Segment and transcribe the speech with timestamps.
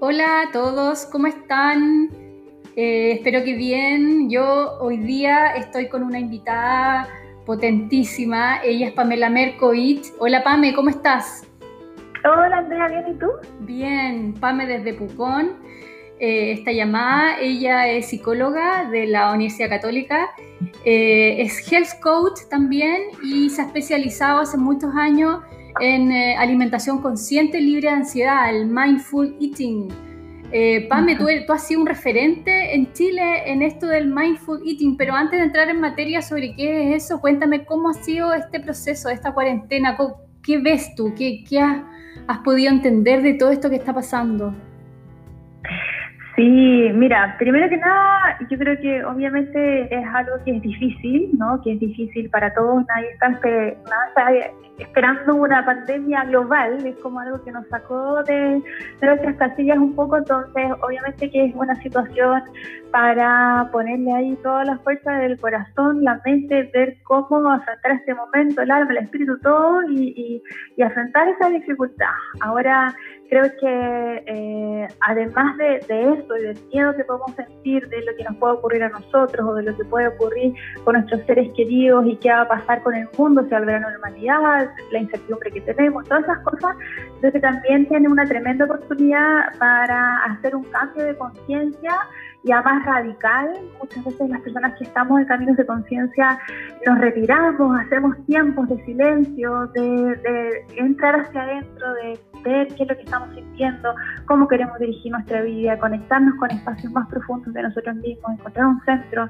[0.00, 2.10] Hola a todos, ¿cómo están?
[2.74, 4.28] Eh, espero que bien.
[4.28, 7.08] Yo hoy día estoy con una invitada
[7.46, 8.60] potentísima.
[8.64, 10.12] Ella es Pamela Merkovich.
[10.18, 11.46] Hola Pame, ¿cómo estás?
[12.24, 13.26] Hola Andrea, ¿bien y tú?
[13.60, 15.58] Bien, Pame desde Pucón.
[16.18, 20.30] Eh, esta llamada, ella es psicóloga de la Universidad Católica,
[20.84, 25.40] eh, es health coach también y se ha especializado hace muchos años
[25.80, 29.88] en eh, alimentación consciente libre de ansiedad, el mindful eating.
[30.52, 34.96] Eh, Pame, tú, tú, has sido un referente en Chile en esto del mindful eating,
[34.96, 38.60] pero antes de entrar en materia sobre qué es eso, cuéntame cómo ha sido este
[38.60, 39.96] proceso, esta cuarentena,
[40.44, 41.82] qué ves tú, qué, qué has,
[42.28, 44.54] has podido entender de todo esto que está pasando.
[46.36, 51.60] Sí, mira, primero que nada, yo creo que obviamente es algo que es difícil, ¿no?
[51.62, 54.24] Que es difícil para todos, nadie está, nada está
[54.78, 58.62] esperando una pandemia global, es como algo que nos sacó de,
[59.00, 62.42] nuestras casillas un poco, entonces obviamente que es una situación
[62.90, 68.62] para ponerle ahí toda la fuerza del corazón, la mente, ver cómo afrontar este momento,
[68.62, 70.42] el alma, el espíritu, todo y,
[70.76, 72.06] y, afrontar esa dificultad.
[72.40, 72.94] Ahora
[73.28, 74.53] creo que eh,
[75.00, 78.54] además de, de eso y del miedo que podemos sentir de lo que nos puede
[78.54, 82.30] ocurrir a nosotros o de lo que puede ocurrir con nuestros seres queridos y qué
[82.30, 86.38] va a pasar con el mundo si la normalidad, la incertidumbre que tenemos, todas esas
[86.40, 86.76] cosas,
[87.20, 91.94] creo que también tiene una tremenda oportunidad para hacer un cambio de conciencia
[92.44, 93.52] ya más radical.
[93.80, 96.38] Muchas veces las personas que estamos en caminos de conciencia
[96.86, 102.96] nos retiramos, hacemos tiempos de silencio, de, entrar hacia adentro, de ver qué es lo
[102.96, 103.94] que estamos sintiendo,
[104.26, 108.80] cómo queremos dirigir nuestra vida, conectarnos con espacios más profundos de nosotros mismos, encontrar un
[108.84, 109.28] centro.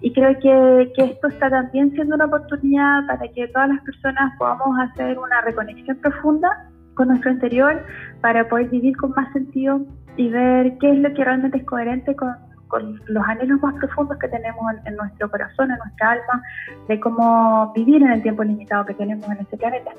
[0.00, 4.32] Y creo que, que esto está también siendo una oportunidad para que todas las personas
[4.38, 7.84] podamos hacer una reconexión profunda con nuestro interior
[8.20, 9.80] para poder vivir con más sentido
[10.16, 12.34] y ver qué es lo que realmente es coherente con
[12.72, 16.42] con los anhelos más profundos que tenemos en, nuestro corazón, en nuestra alma,
[16.88, 19.90] de cómo vivir en el tiempo limitado que tenemos en este planeta.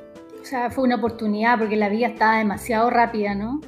[0.42, 3.62] O sea, fue una oportunidad porque la vida estaba demasiado rápida, ¿no?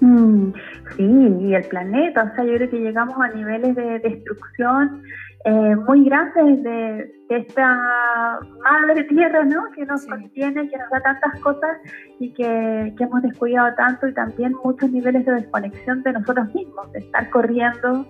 [0.00, 0.52] Mm,
[0.94, 5.02] sí, y el planeta, o sea, yo creo que llegamos a niveles de destrucción
[5.48, 9.70] eh, muy grandes de, esta madre tierra, ¿no?
[9.76, 11.78] Que nos contiene, que nos da tantas cosas
[12.18, 16.90] y que, que, hemos descuidado tanto y también muchos niveles de desconexión de nosotros mismos,
[16.92, 18.06] de estar corriendo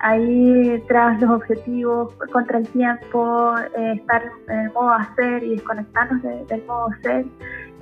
[0.00, 6.22] ahí tras los objetivos, contra el tiempo, eh, estar en el modo hacer y desconectarnos
[6.22, 7.24] del modo ser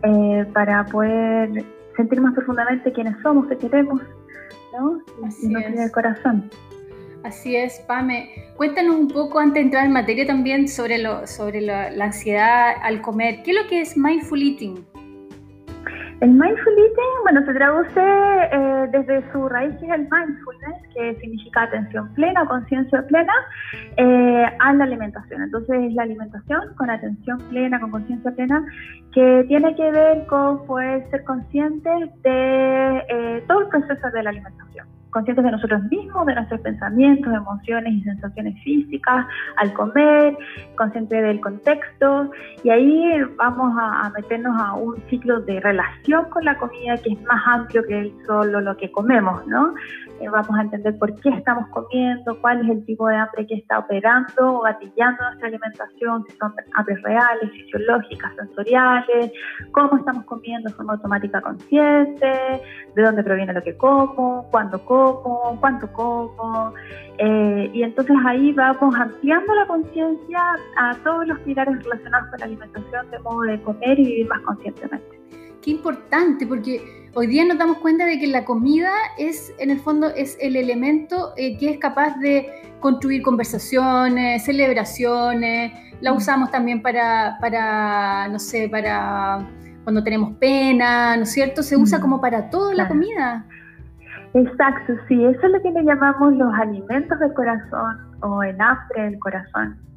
[0.02, 1.64] eh, para poder
[1.96, 4.02] sentir más profundamente quiénes somos, qué queremos,
[4.78, 5.00] ¿no?
[5.42, 6.50] y no el corazón.
[7.28, 8.30] Así es, Pame.
[8.56, 10.96] Cuéntanos un poco, antes de entrar en materia también, sobre,
[11.26, 13.42] sobre la, ansiedad al comer.
[13.44, 14.76] ¿Qué es lo que es mindful eating?
[16.22, 21.16] El mindful eating, bueno, se traduce eh, desde su raíz, que es el mindfulness, que
[21.20, 23.32] significa atención plena, conciencia plena,
[23.98, 25.42] eh, a la alimentación.
[25.42, 28.64] Entonces, es la alimentación con atención plena, con conciencia plena,
[29.12, 31.90] que tiene que ver con poder ser consciente
[32.22, 37.32] de eh, todo el proceso de la alimentación conscientes de nosotros mismos, de nuestros pensamientos,
[37.32, 39.26] emociones y sensaciones físicas
[39.56, 40.36] al comer,
[40.76, 42.30] consciente del contexto
[42.62, 47.22] y ahí vamos a, meternos a un ciclo de relación con la comida que es
[47.22, 49.74] más amplio que solo lo que comemos, ¿no?
[50.20, 53.54] Eh, vamos a entender por qué estamos comiendo, cuál es el tipo de hambre que
[53.54, 59.32] está operando o gatillando nuestra alimentación, si son hambres reales, fisiológicas, sensoriales,
[59.70, 62.60] cómo estamos comiendo de forma automática consciente,
[62.94, 66.74] de dónde proviene lo que como, cuándo como, cuánto como.
[67.18, 70.40] Eh, y entonces ahí vamos ampliando la conciencia
[70.78, 74.40] a todos los pilares relacionados con la alimentación de modo de comer y vivir más
[74.40, 75.17] conscientemente.
[75.62, 79.80] Qué importante, porque hoy día nos damos cuenta de que la comida es, en el
[79.80, 82.48] fondo, es el elemento eh, que es capaz de
[82.80, 85.72] construir conversaciones, celebraciones.
[86.00, 86.16] La mm.
[86.16, 89.46] usamos también para, para, no sé, para
[89.84, 91.62] cuando tenemos pena, ¿no es cierto?
[91.62, 92.00] Se usa mm.
[92.02, 93.44] como para todo la comida.
[94.34, 99.02] Exacto, sí, eso es lo que le llamamos los alimentos del corazón o el hambre
[99.02, 99.87] del corazón.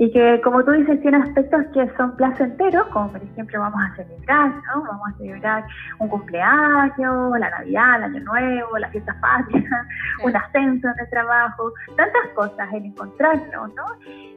[0.00, 3.96] Y que, como tú dices, tiene aspectos que son placenteros, como por ejemplo vamos a
[3.96, 4.82] celebrar, ¿no?
[4.84, 5.64] Vamos a celebrar
[5.98, 9.68] un cumpleaños, la Navidad, el Año Nuevo, la fiesta patria,
[10.24, 13.84] un ascenso en el trabajo, tantas cosas, el encontrarnos, ¿no?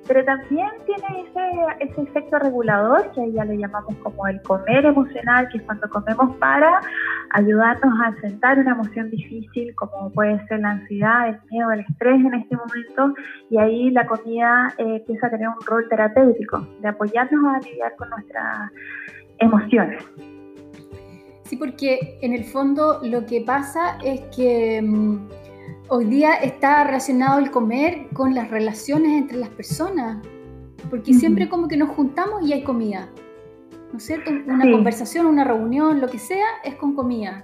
[0.07, 1.25] Pero también tiene
[1.79, 6.35] ese, efecto regulador, que ya le llamamos como el comer emocional, que es cuando comemos
[6.37, 6.81] para
[7.31, 12.19] ayudarnos a sentar una emoción difícil, como puede ser la ansiedad, el miedo, el estrés
[12.19, 13.13] en este momento,
[13.49, 17.95] y ahí la comida eh, empieza a tener un rol terapéutico, de apoyarnos a lidiar
[17.95, 18.71] con nuestras
[19.37, 20.03] emociones.
[21.51, 25.27] Sí, porque en el fondo lo que pasa es que mm,
[25.93, 30.25] hoy día está relacionado el comer con las relaciones entre las personas,
[30.89, 33.09] porque siempre como que nos juntamos y hay comida,
[33.91, 34.31] ¿no es cierto?
[34.47, 37.43] Una conversación, una reunión, lo que sea, es con comida.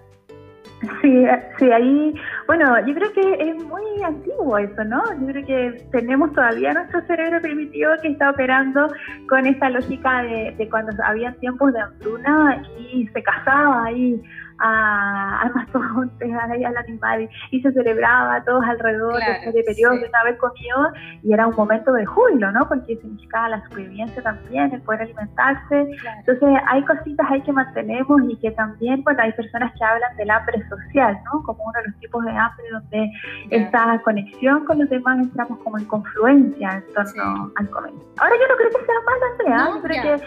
[1.01, 1.25] Sí,
[1.59, 2.13] sí, ahí,
[2.45, 5.03] bueno, yo creo que es muy antiguo eso, ¿no?
[5.19, 8.87] Yo creo que tenemos todavía nuestro cerebro primitivo que está operando
[9.27, 14.21] con esta lógica de, de cuando había tiempos de hambruna y se casaba ahí
[14.59, 20.37] a, a mastodontes, al animal, y se celebraba todos alrededor de ese periodo de haber
[20.37, 20.91] comido,
[21.23, 22.67] y era un momento de júbilo, ¿no?
[22.67, 25.87] Porque significaba la supervivencia también, el poder alimentarse.
[26.19, 30.29] Entonces, hay cositas ahí que mantenemos y que también, bueno, hay personas que hablan del
[30.29, 31.43] hambre social, ¿no?
[31.43, 33.11] Como uno de los tipos de hambre donde
[33.51, 37.93] esta conexión con los demás entramos como en confluencia en torno al comer.
[38.17, 39.71] Ahora yo no creo que sea más Andrea, ¿ah?
[39.75, 40.17] yo creo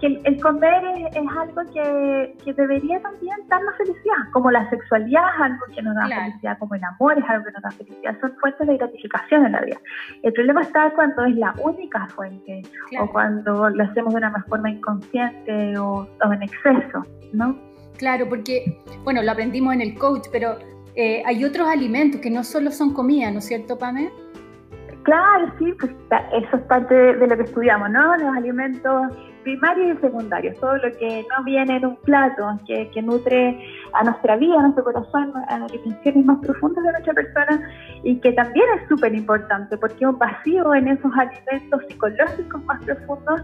[0.00, 5.42] que, el, comer es, algo que, que debería también darnos felicidad, como la sexualidad es
[5.42, 8.36] algo que nos da felicidad, como el amor es algo que nos da felicidad, son
[8.40, 9.78] fuentes de gratificación en la vida.
[10.22, 12.62] El problema está cuando es la única fuente
[13.00, 17.56] o cuando lo hacemos de una forma inconsciente o, en exceso, ¿no?
[17.98, 20.58] Claro, porque, bueno, lo aprendimos en el coach, pero
[20.96, 24.10] eh, hay otros alimentos que no solo son comida, ¿no es cierto, Pame?
[25.04, 25.92] Claro, sí, pues
[26.32, 28.16] eso es parte de lo que estudiamos, ¿no?
[28.16, 33.56] Los alimentos primarios y secundarios, todo lo que no viene en un plato, que, nutre
[33.92, 37.70] a nuestra vida, a nuestro corazón, a las dimensiones más profundas de nuestra persona
[38.02, 43.42] y que también es súper importante porque un vacío en esos alimentos psicológicos más profundos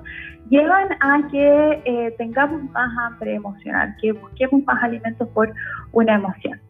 [0.50, 5.54] llevan a que eh, tengamos más hambre emocional, que busquemos más alimentos por
[5.92, 6.60] una emoción.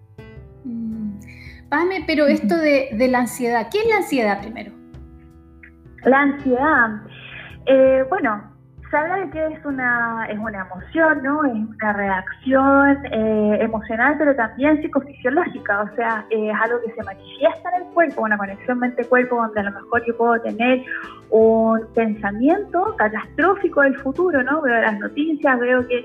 [0.65, 1.13] Mm.
[1.71, 4.73] Pame, pero esto de, de la ansiedad, ¿qué es la ansiedad primero?
[6.05, 7.01] La ansiedad,
[7.65, 8.52] eh, bueno,
[8.93, 11.43] se habla de que es una, es una emoción, ¿no?
[11.47, 17.71] Es una reacción eh, emocional, pero también psicofisiológica, o sea, es algo que se manifiesta
[17.71, 20.85] en el cuerpo, una conexión mente-cuerpo donde a lo mejor yo puedo tener
[21.31, 24.61] un pensamiento catastrófico del futuro, ¿no?
[24.61, 26.05] Veo las noticias, veo que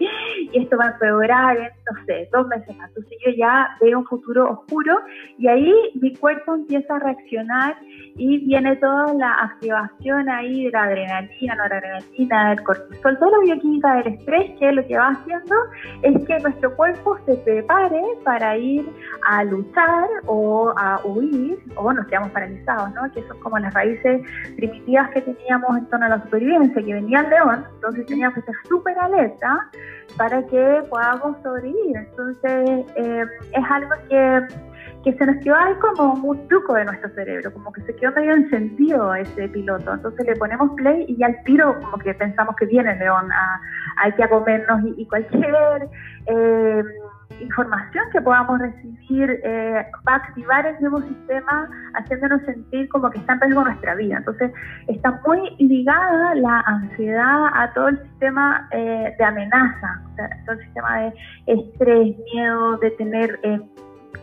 [0.53, 2.87] y esto va a empeorar en, no sé, dos meses más.
[2.87, 4.97] Entonces yo ya veo un futuro oscuro
[5.37, 7.75] y ahí mi cuerpo empieza a reaccionar
[8.15, 13.31] y viene toda la activación ahí de la adrenalina, no la adrenalina, del cortisol, toda
[13.31, 15.55] la bioquímica del estrés que lo que va haciendo
[16.03, 18.89] es que nuestro cuerpo se prepare para ir
[19.27, 23.11] a luchar o a huir o nos quedamos paralizados, ¿no?
[23.11, 24.21] Que son como las raíces
[24.55, 28.55] primitivas teníamos en torno a la supervivencia, que venía el león, entonces teníamos que estar
[28.67, 29.69] súper alerta
[30.17, 31.97] para que podamos sobrevivir.
[31.97, 34.47] Entonces eh, es algo que,
[35.03, 38.11] que se nos quedó ahí como un truco de nuestro cerebro, como que se quedó
[38.13, 39.93] medio encendido ese piloto.
[39.93, 43.61] Entonces le ponemos play y ya al tiro como que pensamos que viene león a,
[43.97, 45.89] hay que a comernos y, cualquier...
[46.27, 46.83] Eh,
[47.41, 53.19] información que podamos recibir eh, va a activar el nuevo sistema haciéndonos sentir como que
[53.19, 54.17] está en riesgo nuestra vida.
[54.17, 54.51] Entonces
[54.87, 60.01] está muy ligada la ansiedad a todo el sistema eh, de amenaza,
[60.45, 61.13] todo el sistema de
[61.47, 63.59] estrés, miedo, de tener eh,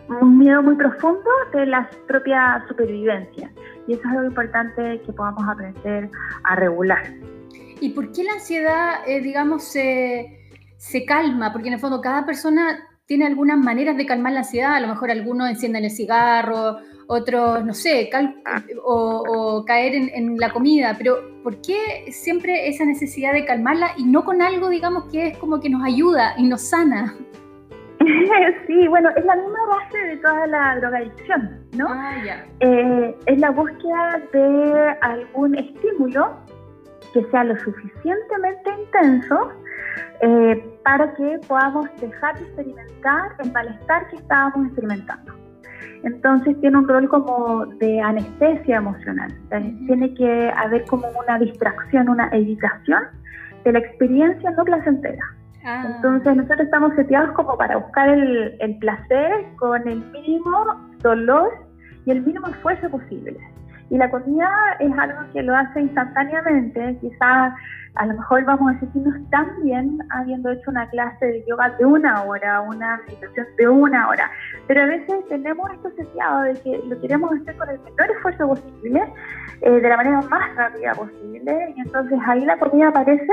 [0.08, 3.50] un miedo muy profundo de la propia supervivencia.
[3.86, 6.10] Y eso es algo importante que podamos aprender
[6.44, 7.02] a regular.
[7.80, 10.38] ¿Y por qué la ansiedad, digamos, se,
[10.76, 11.52] se calma?
[11.52, 14.74] Porque en el fondo cada persona tiene algunas maneras de calmar la ansiedad.
[14.74, 18.10] A lo mejor algunos encienden el cigarro, otros, no sé,
[18.46, 18.62] ah.
[18.82, 20.94] o, caer en, la comida.
[20.96, 25.38] Pero ¿por qué siempre esa necesidad de calmarla y no con algo, digamos, que es
[25.38, 27.14] como que nos ayuda y nos sana?
[28.66, 31.86] Sí, bueno, es la misma base de toda la drogadicción, ¿no?
[31.88, 32.14] Ah,
[32.60, 36.36] eh, es la búsqueda de algún estímulo
[37.12, 39.52] que sea lo suficientemente intenso
[40.20, 45.32] eh, para que podamos dejar de experimentar el malestar que estábamos experimentando.
[46.02, 49.32] Entonces tiene un rol como de anestesia emocional.
[49.86, 53.04] Tiene que haber como una distracción, una evitación
[53.64, 55.34] de la experiencia no placentera.
[55.64, 55.84] Ah.
[55.96, 61.50] Entonces nosotros estamos seteados como para buscar el, el placer con el mínimo dolor
[62.04, 63.36] y el mínimo esfuerzo posible.
[63.90, 67.52] Y la comida es algo que lo hace instantáneamente, quizás
[67.96, 71.84] a lo mejor vamos a sentirnos tan bien habiendo hecho una clase de yoga de
[71.84, 74.30] una hora, una meditación de una hora,
[74.66, 78.48] pero a veces tenemos esto asociado de que lo queremos hacer con el menor esfuerzo
[78.48, 79.12] posible,
[79.60, 83.32] eh, de la manera más rápida posible, y entonces ahí la comida aparece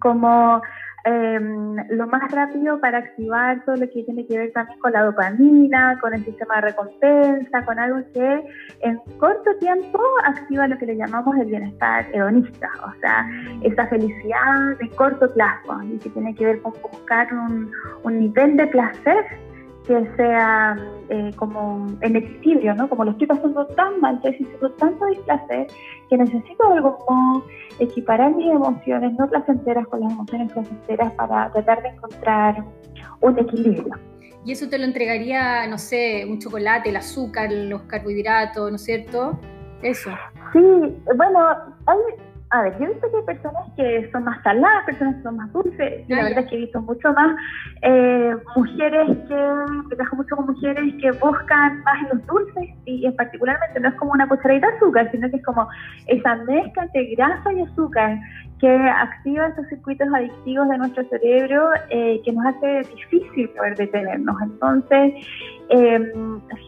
[0.00, 0.62] como
[1.04, 5.04] em, lo más rápido para activar todo lo que tiene que ver también con la
[5.04, 8.44] dopamina, con el sistema de recompensa, con algo que
[8.80, 13.28] en corto tiempo activa lo que le llamamos el bienestar hedonista, o sea,
[13.62, 17.70] esa felicidad de corto plazo y que tiene que ver con buscar un,
[18.02, 19.24] un nivel de placer
[19.86, 20.76] que sea
[21.10, 22.88] eh, como en equilibrio, ¿no?
[22.88, 25.66] Como lo estoy pasando tan mal, estoy sintiendo tanto displacer
[26.08, 27.44] que necesito de algún modo
[27.78, 32.64] equiparar mis emociones no placenteras con las emociones placenteras para tratar de encontrar
[33.20, 33.94] un equilibrio.
[34.44, 38.84] Y eso te lo entregaría, no sé, un chocolate, el azúcar, los carbohidratos, ¿no es
[38.84, 39.38] cierto?
[39.82, 40.10] Eso.
[40.52, 40.60] Sí,
[41.16, 41.40] bueno,
[41.86, 41.98] hay,
[42.54, 45.36] a ver, yo he visto que hay personas que son más saladas, personas que son
[45.36, 46.08] más dulces.
[46.08, 47.36] la verdad es que he visto mucho más
[47.82, 53.80] eh, mujeres que, trabajo mucho con mujeres que buscan más en los dulces y, particularmente
[53.80, 55.68] no es como una cucharadita de azúcar, sino que es como
[56.06, 58.18] esa mezcla entre grasa y azúcar
[58.60, 64.36] que activa esos circuitos adictivos de nuestro cerebro eh, que nos hace difícil poder detenernos.
[64.42, 65.14] Entonces,
[65.70, 66.12] eh,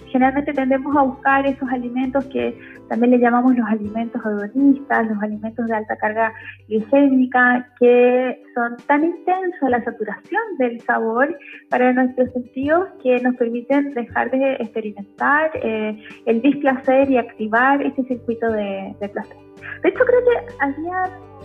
[0.07, 5.67] generalmente tendemos a buscar esos alimentos que también le llamamos los alimentos hedonistas, los alimentos
[5.67, 6.33] de alta carga
[6.69, 11.37] glicémica, que son tan intensos la saturación del sabor
[11.69, 18.05] para nuestros sentidos que nos permiten dejar de experimentar eh, el displacer y activar este
[18.05, 19.37] circuito de, placer.
[19.83, 21.05] De hecho, creo que había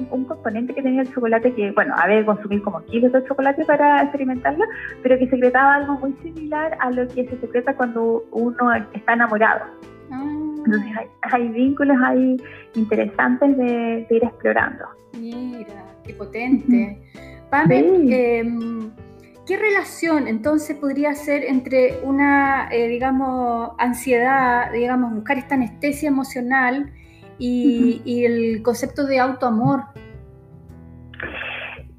[0.09, 3.65] un componente que tenía el chocolate que, bueno, había que consumir como kilos de chocolate
[3.65, 4.65] para experimentarlo,
[5.03, 9.65] pero que secretaba algo muy similar a lo que se secreta cuando uno está enamorado.
[10.11, 10.41] Ah.
[10.65, 10.91] Entonces
[11.21, 12.37] hay, vínculos ahí
[12.75, 14.85] interesantes de, ir explorando.
[15.19, 17.01] Mira, qué potente.
[17.49, 18.91] Pamela, em,
[19.45, 26.91] ¿qué relación entonces podría ser entre una, eh, digamos, ansiedad, digamos, buscar esta anestesia emocional
[27.41, 29.81] y, y el concepto de autoamor?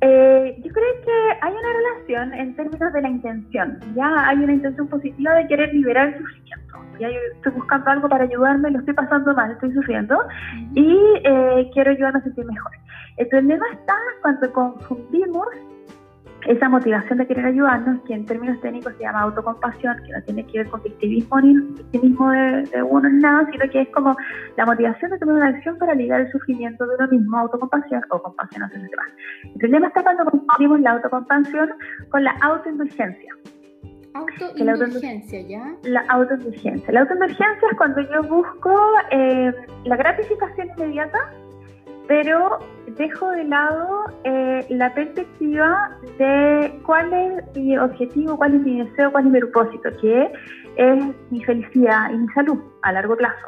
[0.01, 3.79] Eh, yo creo que hay una relación en términos de la intención.
[3.95, 6.79] Ya hay una intención positiva de querer liberar el sufrimiento.
[6.99, 10.19] Ya yo estoy buscando algo para ayudarme, lo estoy pasando mal, estoy sufriendo
[10.75, 12.73] y eh, quiero ayudarme a sentir mejor.
[13.17, 15.47] El problema está cuando confundimos
[16.47, 20.47] esa motivación de querer ayudarnos, que en términos técnicos se llama autocompasión, que no tiene
[20.47, 24.17] que ver con victimismo ni victimismo de, uno ni nada, sino que es como
[24.57, 28.23] la motivación de tomar una acción para aliviar el sufrimiento de uno mismo, autocompasión o
[28.23, 29.09] compasión hacia los demás.
[29.45, 31.71] El problema está cuando confundimos la autocompasión
[32.11, 33.35] con la autoindulgencia.
[34.15, 35.75] Autoindulgencia, ¿ya?
[35.85, 36.93] La autoindulgencia.
[36.93, 38.75] La autoindulgencia es cuando yo busco
[39.11, 39.53] eh,
[39.85, 41.19] la gratificación inmediata
[42.13, 42.59] pero
[42.99, 49.11] dejo de lado eh, la perspectiva de cuál es mi objetivo, cuál es mi deseo,
[49.11, 50.31] cuál es mi propósito, que
[50.77, 53.47] es mi felicidad y mi salud a largo plazo.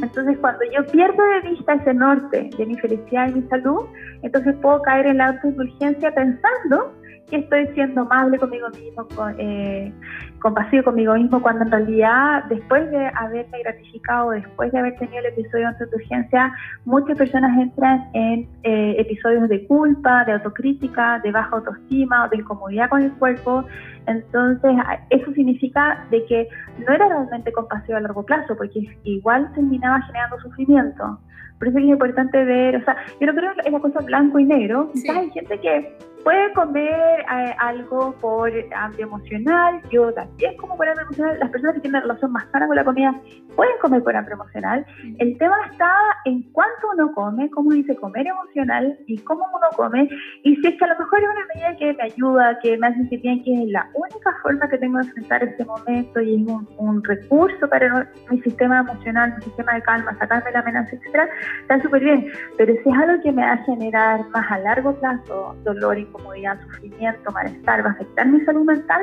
[0.00, 3.84] Entonces, cuando yo pierdo de vista ese norte de mi felicidad y mi salud,
[4.22, 6.94] entonces puedo caer en la autoindulgencia pensando
[7.34, 9.06] que estoy siendo amable conmigo mismo,
[9.38, 9.92] eh,
[10.40, 15.26] compasivo conmigo mismo, cuando en realidad, después de haberme gratificado, después de haber tenido el
[15.26, 16.52] episodio de urgencia,
[16.84, 22.88] muchas personas entran en eh, episodios de culpa, de autocrítica, de baja autoestima, de incomodidad
[22.88, 23.64] con el cuerpo.
[24.06, 24.76] Entonces,
[25.10, 26.48] eso significa de que
[26.86, 31.18] no era realmente compasivo a largo plazo, porque igual terminaba generando sufrimiento.
[31.58, 34.44] Por eso es importante ver, o sea, yo no creo en la cosa blanco y
[34.44, 34.90] negro.
[35.08, 41.04] Hay gente que puede comer eh, algo por hambre emocional, yo también como por hambre
[41.04, 43.14] emocional, las personas que tienen relación más sana con la comida
[43.56, 44.86] pueden comer por hambre emocional.
[45.18, 45.90] El tema está
[46.24, 50.08] en cuánto uno come, cómo dice comer emocional y cómo uno come,
[50.42, 52.86] y si es que a lo mejor es una medida que me ayuda, que me
[52.86, 56.42] hace sentir bien, que es la única forma que tengo de enfrentar este momento y
[56.42, 61.28] es un, recurso para mi sistema emocional, mi sistema de calma, sacarme la amenaza, etcétera,
[61.60, 62.26] está súper bien.
[62.56, 66.06] Pero si es algo que me va a generar más a largo plazo dolor y
[66.06, 69.02] comodidad, sufrimiento, malestar, va a afectar mi salud mental,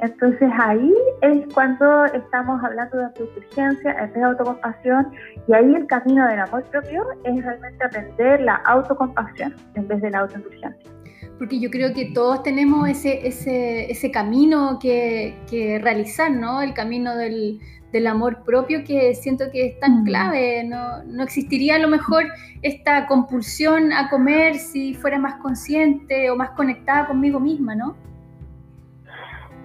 [0.00, 5.12] entonces ahí es cuando estamos hablando de autourgencia en vez de autocompasión
[5.46, 10.10] y ahí el camino del amor propio es realmente aprender la autocompasión en vez de
[10.10, 10.90] la autoindulgencia.
[11.38, 16.62] Porque yo creo que todos tenemos ese, ese, ese camino que, que, realizar, ¿no?
[16.62, 17.58] El camino del,
[17.90, 20.62] del, amor propio que siento que es tan clave.
[20.64, 22.24] No, no existiría a lo mejor
[22.62, 27.96] esta compulsión a comer si fuera más consciente o más conectada conmigo misma, ¿no?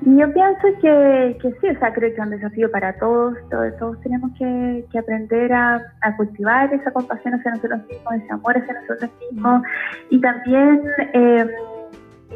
[0.01, 3.75] Yo pienso que, que, sí, o sea, creo que es un desafío para todos, todos,
[3.77, 8.57] todos tenemos que, que aprender a, a, cultivar esa compasión hacia nosotros mismos, ese amor
[8.57, 9.61] hacia nosotros mismos
[10.09, 10.81] y también
[11.13, 11.45] eh,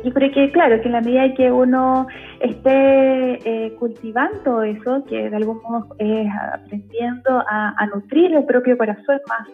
[0.03, 2.07] yo creo que claro, que en la medida que uno
[2.41, 8.77] esté eh, cultivando eso, que de algún modo es aprendiendo a, a, nutrir el propio
[8.77, 9.47] corazón más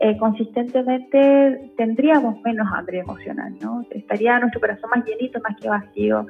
[0.00, 3.84] eh, consistentemente tendríamos menos hambre emocional, ¿no?
[3.90, 6.24] Estaría nuestro corazón más llenito, más que vacío.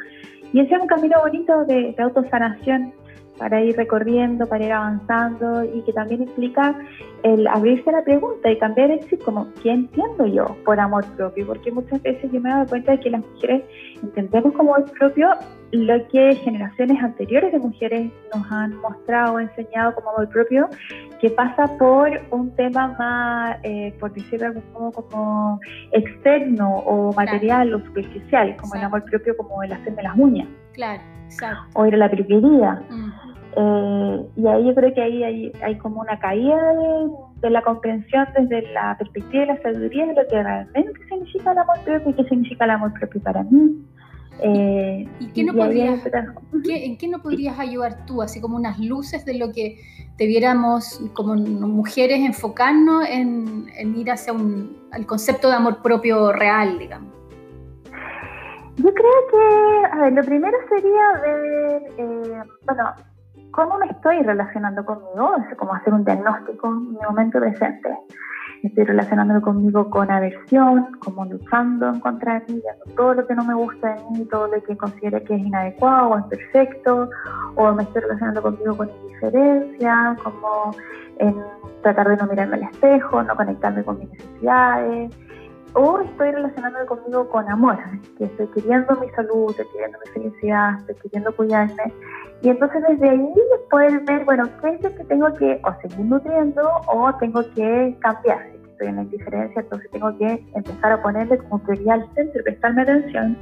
[0.53, 2.93] Y ese es un camino bonito de, de autosanación
[3.39, 6.77] para ir recorriendo, para ir avanzando y que también implica
[7.23, 11.47] el abrirse a la pregunta y cambiar el como, ¿qué entiendo yo por amor propio?
[11.47, 13.63] Porque muchas veces yo me he dado cuenta de que las mujeres
[14.03, 15.31] entendemos como amor propio
[15.71, 20.69] lo que generaciones anteriores de mujeres nos han mostrado, enseñado como amor propio,
[21.21, 25.61] que pasa por un tema más, eh, por decirlo como, como
[25.93, 30.49] externo o material o superficial, como el amor propio, como el hacerme las uñas.
[30.73, 31.63] Claro, exacto.
[31.75, 32.83] O ir a la peluquería.
[33.57, 36.57] Eh, y ahí yo creo que ahí hay, hay como una caída
[37.41, 41.59] de, la comprensión desde la perspectiva de la sabiduría de lo que realmente significa el
[41.59, 43.85] amor propio y qué significa el amor propio para mí.
[44.41, 46.01] Eh, ¿Y qué no podrías,
[46.67, 49.81] en qué no podrías ayudar tú, así como unas luces de lo que
[50.17, 57.13] debiéramos como mujeres enfocarnos en, ir hacia un, el concepto de amor propio real, digamos?
[58.77, 62.95] Yo creo que, a ver, lo primero sería ver, eh, bueno,
[63.51, 67.89] cómo me estoy relacionando conmigo, es como hacer un diagnóstico en mi momento presente.
[68.63, 72.63] Estoy relacionándome conmigo con aversión, como luchando en contra de mí,
[72.97, 76.11] todo lo que no me gusta de mí, todo lo que considero que es inadecuado
[76.11, 77.09] o imperfecto,
[77.55, 80.73] o me estoy relacionando conmigo con indiferencia, como
[81.19, 81.37] en
[81.83, 85.17] tratar de no mirarme al espejo, no conectarme con mis necesidades,
[85.75, 87.79] o estoy relacionándome conmigo con amor,
[88.17, 91.93] que estoy queriendo mi salud, estoy queriendo mi felicidad, estoy queriendo cuidarme.
[92.43, 93.29] Y entonces desde ahí
[93.71, 97.97] poder ver, bueno, qué es lo que tengo que o seguir nutriendo o tengo que
[98.01, 98.51] cambiar.
[98.53, 102.43] Si estoy en la indiferencia, entonces tengo que empezar a ponerle como prioridad al centro,
[102.45, 103.37] prestarme atención.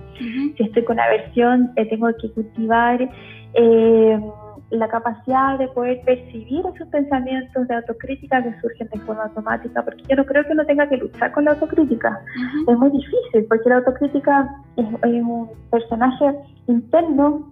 [0.57, 3.07] Si estoy con aversión, eh, tengo que cultivar.
[3.55, 4.21] Eh,
[4.71, 10.03] la capacidad de poder percibir esos pensamientos de autocrítica que surgen de forma automática, porque
[10.09, 12.21] yo no creo que uno tenga que luchar con la autocrítica.
[12.67, 16.33] Es muy difícil, porque la autocrítica es, un personaje
[16.67, 17.49] interno,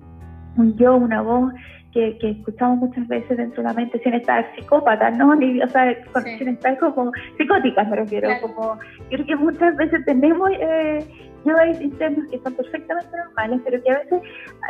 [0.57, 1.53] un yo, una voz
[1.93, 5.31] que, que, escuchamos muchas veces dentro de la mente sin estar psicópata, ¿no?
[5.31, 5.97] o sea,
[6.39, 8.29] sin estar como psicóticas, me refiero.
[8.43, 8.79] Como,
[9.09, 11.07] creo que muchas veces tenemos eh,
[11.45, 14.23] yo hay sistemas que son perfectamente normales, pero que a veces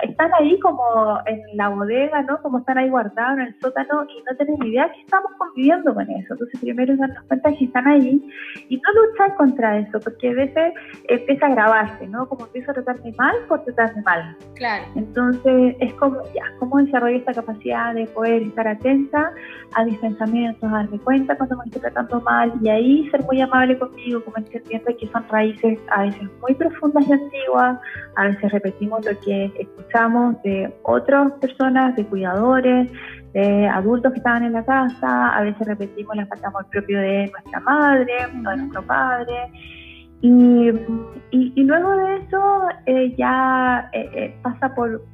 [0.03, 2.41] están ahí como en la bodega, ¿no?
[2.43, 5.95] Como están ahí guardados en el sótano y no tenemos ni idea que estamos conviviendo
[5.95, 6.33] con eso.
[6.35, 8.29] Entonces, primero es darnos cuenta que están ahí
[8.69, 10.75] y no luchar contra eso, porque a veces
[11.09, 12.29] empieza a grabarse, ¿no?
[12.29, 14.37] Como empiezo a tratarme mal por tratarme mal.
[14.55, 14.85] Claro.
[14.97, 19.33] Entonces, es como, ya, ¿cómo desarrollo esta capacidad de poder estar atenta
[19.75, 23.41] a mis pensamientos, a darme cuenta cuando me estoy tratando mal y ahí ser muy
[23.41, 27.79] amable conmigo, como entendiendo que son raíces a veces muy profundas y antiguas,
[28.17, 32.91] a veces repetimos lo que escuchamos de otras personas, de cuidadores,
[33.33, 37.01] de adultos que estaban en la casa, a veces repetimos la falta de amor propio
[37.01, 39.51] de nuestra madre o de nuestro padre.
[40.21, 40.71] Y,
[41.33, 45.05] y, luego de eso eh, ya eh, eh, pasa por,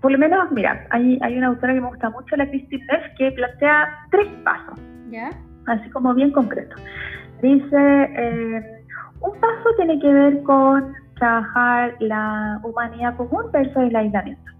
[0.00, 3.02] por lo menos, mira, hay, hay una autora que me gusta mucho, la Christine Neff,
[3.18, 4.80] que plantea tres pasos,
[5.66, 6.76] así como bien concreto.
[7.42, 8.75] Dice,
[9.26, 14.52] un paso tiene que ver con trabajar la humanidad común versus el aislamiento.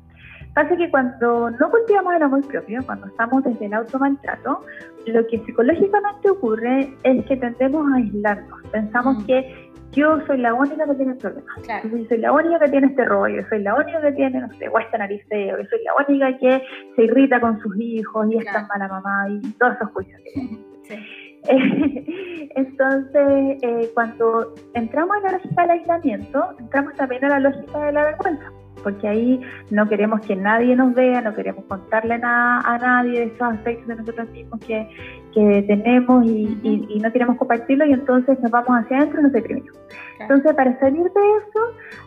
[0.55, 4.61] Pasa que cuando no cultivamos el amor propio, cuando estamos desde el automaltrato,
[5.07, 8.63] lo que psicológicamente ocurre es que tendemos a aislarnos.
[8.73, 9.27] Pensamos mm.
[9.27, 11.63] que yo soy la única que tiene problemas.
[11.63, 11.89] Claro.
[11.91, 14.53] Yo soy la única que tiene este rollo, yo soy la única que tiene, no
[14.55, 16.63] sé, o este nariceo, yo soy la única que
[16.97, 20.21] se irrita con sus hijos y es tan mala mamá y todos esos juicios.
[20.85, 21.26] sí.
[22.57, 27.93] Entonces, eh, cuando entramos en la lógica del aislamiento, entramos también en la lógica de
[27.93, 32.79] la vergüenza, porque ahí no queremos que nadie nos vea, no queremos contarle nada a
[32.79, 34.89] nadie de esos aspectos de nosotros mismos que,
[35.35, 39.79] que tenemos y, no queremos compartirlo y entonces nos vamos hacia adentro y nos deprimimos.
[40.19, 41.61] Entonces, para salir de eso,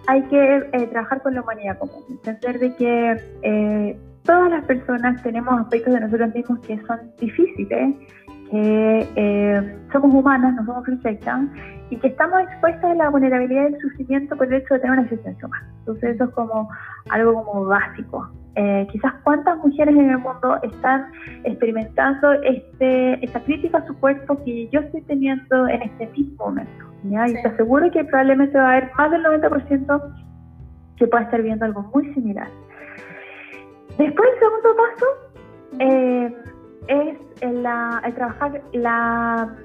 [0.07, 5.21] hay que eh, trabajar con la humanidad común, entender de que eh, todas las personas
[5.21, 7.95] tenemos aspectos de nosotros mismos que son difíciles
[8.49, 11.41] que eh, somos humanas, no somos perfectas,
[11.89, 14.93] y que estamos expuestas a la vulnerabilidad y el sufrimiento por el hecho de tener
[14.93, 15.67] una existencia humana.
[15.79, 16.69] Entonces eso es como
[17.09, 18.29] algo como básico.
[18.55, 21.11] Eh, quizás cuántas mujeres en el mundo están
[21.43, 26.85] experimentando este, esta crítica a su cuerpo que yo estoy teniendo en este mismo momento.
[27.03, 27.27] ¿ya?
[27.27, 30.13] Y te aseguro que probablemente va a haber más del 90%
[30.97, 32.47] que pueda estar viendo algo muy similar.
[33.97, 35.05] Después, el segundo paso,
[35.79, 36.35] eh,
[36.87, 37.63] es el,
[38.15, 39.55] trabajar la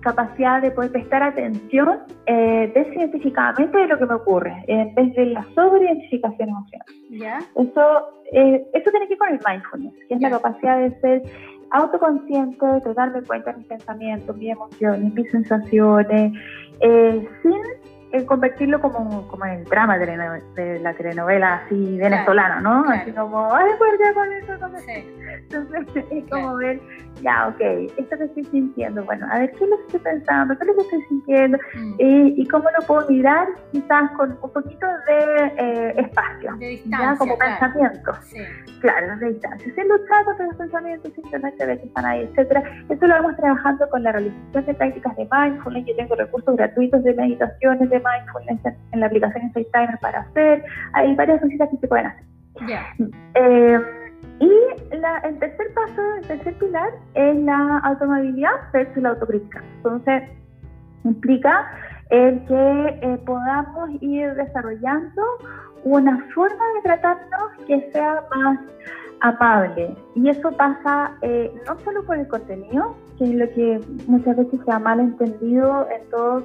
[0.00, 5.26] capacidad de poder prestar atención eh, desidentificadamente de lo que me ocurre, en vez de
[5.26, 6.86] la sobreidentificación emocional.
[7.56, 11.22] Eso, eh, eso tiene que ver con el mindfulness, que es la capacidad de ser
[11.70, 16.32] autoconsciente de darme cuenta de mis pensamientos, mis emociones, mis sensaciones,
[16.80, 17.52] eh, sin
[18.10, 22.84] eh, convertirlo como, como en el drama de, la telenovela así venezolana, ¿no?
[22.88, 25.04] Así como, ay, pues ya con eso, no sé.
[25.50, 26.80] Entonces es como ver,
[27.22, 27.60] ya, ok,
[27.96, 30.56] esto que estoy sintiendo, bueno, a ver, ¿qué es lo que estoy pensando?
[30.56, 31.58] ¿Qué es lo que estoy sintiendo?
[31.74, 31.94] Mm.
[31.98, 37.36] Y, cómo lo puedo mirar quizás con un poquito de eh, espacio, de distancia, como
[37.36, 38.12] pensamiento.
[38.80, 39.74] Claro, de distancia.
[39.74, 42.62] Sin luchar contra los pensamientos, simplemente ver que están ahí, etcétera.
[42.88, 45.86] Eso lo vamos trabajando con la realización de prácticas de mindfulness.
[45.86, 50.64] Yo tengo recursos gratuitos de meditaciones de mindfulness en, la aplicación Insight Timer para hacer.
[50.94, 52.24] Hay varias cositas que se pueden hacer.
[53.34, 53.80] Eh,
[54.40, 54.50] y
[54.90, 59.62] el tercer paso, el tercer pilar es la automabilidad versus la autocrítica.
[59.78, 60.22] Entonces,
[61.04, 61.70] implica
[62.10, 65.22] el que eh, podamos ir desarrollando
[65.84, 68.58] una forma de tratarnos que sea más
[69.20, 69.96] amable.
[70.14, 74.60] Y eso pasa eh, no solo por el contenido, que es lo que muchas veces
[74.64, 76.44] se ha mal entendido en todas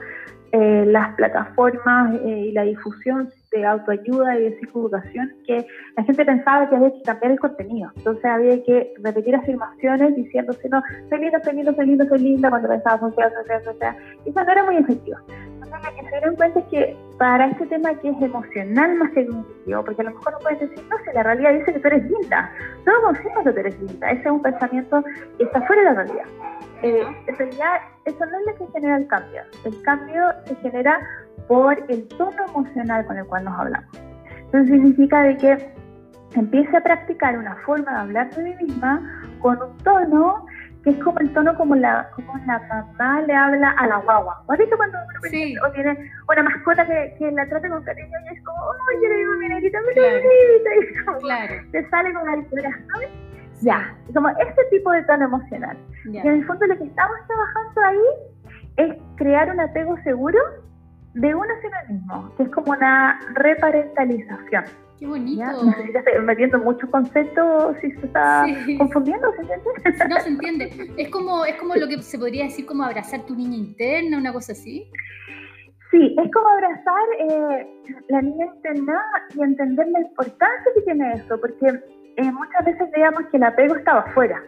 [0.56, 5.66] eh, las plataformas y la difusión de autoayuda y de psicoeducación que
[5.98, 7.92] la gente pensaba que había que cambiar el contenido.
[7.96, 12.50] Entonces había que repetir afirmaciones diciéndose, no, soy linda, soy linda, soy linda, soy linda,
[12.52, 13.96] cuando pensaba social, social, social.
[14.26, 15.18] Y eso no era muy efectivo.
[15.28, 19.10] Entonces lo que se dieron cuenta es que para este tema que es emocional más
[19.12, 21.80] que cognitivo, porque a lo mejor no puedes decir, no, si la realidad dice que
[21.80, 22.52] tú eres linda.
[22.86, 24.12] Todos conocemos que tú eres linda.
[24.12, 25.04] Ese es un pensamiento
[25.39, 26.26] que está fuera de la realidad.
[26.84, 29.41] Eh, en realidad, eso no es lo que genera el cambio.
[29.63, 31.00] El cambio se genera
[31.48, 33.89] por el tono emocional con el cual nos hablamos.
[34.38, 35.74] Entonces significa de que
[36.36, 39.02] empiece a practicar una forma de hablar de mí misma
[39.39, 40.46] con un tono
[40.84, 44.43] que es como el tono como la como la mamá le habla a la guagua.
[44.50, 45.56] ¿Has visto cuando uno sí.
[45.58, 49.10] o tiene una mascota que, que, la trata con cariño y es como, ¡ay, yo
[49.10, 50.69] le digo mi negrita, mi negrita!
[50.76, 51.54] Y como, claro.
[51.72, 52.34] te sale con la
[52.91, 53.10] ¿sabes?
[53.63, 55.78] Ya, como este tipo de tono emocional.
[56.06, 60.39] Y en el fondo lo que estamos trabajando ahí es crear un apego seguro
[61.13, 64.63] de uno hacia uno mismo, que es como una reparentalización.
[64.99, 65.43] Qué bonito.
[65.43, 68.45] No sé si estoy metiendo muchos conceptos, si se está
[68.78, 70.08] confundiendo, ¿se entiende?
[70.10, 70.93] No se entiende.
[70.97, 74.34] Es como, es como lo que se podría decir como abrazar tu niña interna, una
[74.34, 74.89] cosa así.
[75.91, 77.67] Sí, es como abrazar eh,
[78.10, 78.99] la niña interna
[79.36, 81.84] y entender la importancia que tiene eso, porque
[82.17, 84.41] eh, muchas veces veíamos que el apego estaba afuera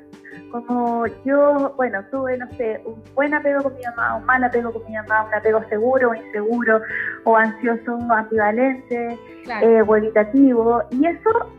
[0.52, 4.72] como yo, bueno, tuve, no sé, un buen apego con mi mamá, un mal apego
[4.72, 6.82] con mi mamá, un apego seguro o inseguro,
[7.26, 9.20] o ansioso, ambivalente,
[9.62, 11.52] eh, o evitativo, y eso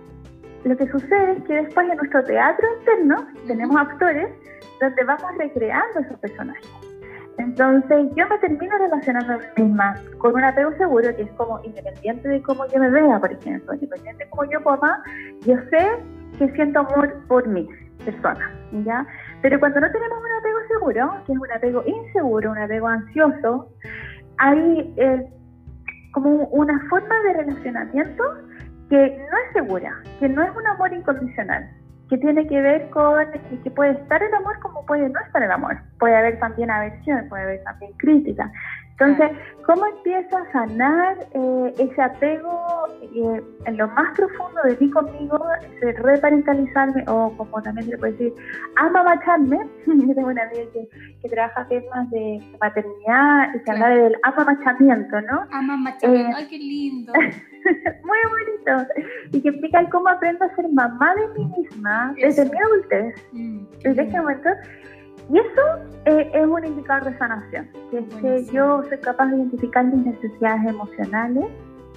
[0.64, 4.28] lo que sucede es que después en nuestro teatro interno tenemos actores
[4.80, 6.85] donde vamos recreando esos personajes.
[7.38, 11.60] Entonces yo me termino relacionando a mí misma con un apego seguro que es como
[11.64, 15.02] independiente de cómo yo me vea, por ejemplo, independiente de cómo yo coma,
[15.42, 15.86] yo sé
[16.38, 17.68] que siento amor por mí
[18.04, 18.50] persona,
[18.84, 19.06] ¿ya?
[19.42, 23.68] Pero cuando no tenemos un apego seguro, que es un apego inseguro, un apego ansioso,
[24.38, 25.26] hay eh,
[26.12, 28.22] como una forma de relacionamiento
[28.88, 31.68] que no es segura, que no es un amor incondicional,
[32.08, 33.26] que tiene que ver con
[33.62, 35.78] que puede estar el amor como puede no estar el amor.
[35.98, 38.50] Puede haber también aversión, puede haber también crítica.
[38.98, 39.30] Entonces,
[39.66, 45.38] ¿cómo empiezo a sanar eh, ese apego eh, en lo más profundo de mí conmigo,
[45.76, 48.32] ese reparentalizarme o como también se le puede decir,
[48.76, 49.58] amamacharme?
[49.86, 50.88] Yo tengo una amiga que,
[51.20, 55.46] que trabaja temas de paternidad y se habla del amamachamiento, ¿no?
[55.50, 57.12] Amamachamiento, eh, ay, qué lindo.
[58.04, 58.92] muy bonito.
[59.32, 63.64] Y que explica cómo aprendo a ser mamá de mí misma desde mi adultez, mm,
[63.82, 64.50] desde este momento
[65.28, 65.62] y eso
[66.04, 70.06] eh, es un indicador de sanación, que es que yo soy capaz de identificar mis
[70.06, 71.46] necesidades emocionales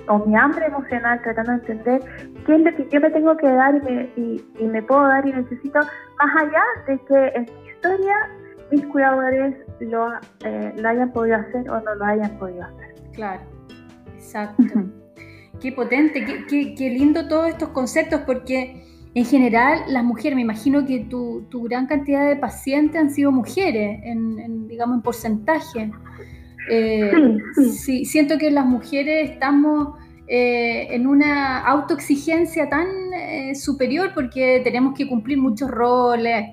[0.08, 2.02] o mi hambre emocional, tratando de entender
[2.46, 5.28] qué es lo que yo me tengo que dar y me, y, me puedo dar
[5.28, 8.16] y necesito, más allá de que en mi historia
[8.72, 10.12] mis cuidadores lo,
[10.46, 12.96] eh, lo hayan podido hacer o no lo hayan podido hacer.
[13.14, 13.42] Claro,
[14.16, 14.64] exacto.
[15.60, 18.84] qué potente, qué, qué, qué lindo todos estos conceptos porque
[19.16, 24.00] en general, las mujeres, me imagino que tu, gran cantidad de pacientes han sido mujeres,
[24.04, 25.92] en, digamos, en porcentaje.
[26.70, 27.12] Eh,
[27.72, 34.94] sí, siento que las mujeres estamos eh, en una autoexigencia tan eh, superior porque tenemos
[34.96, 36.52] que cumplir muchos roles,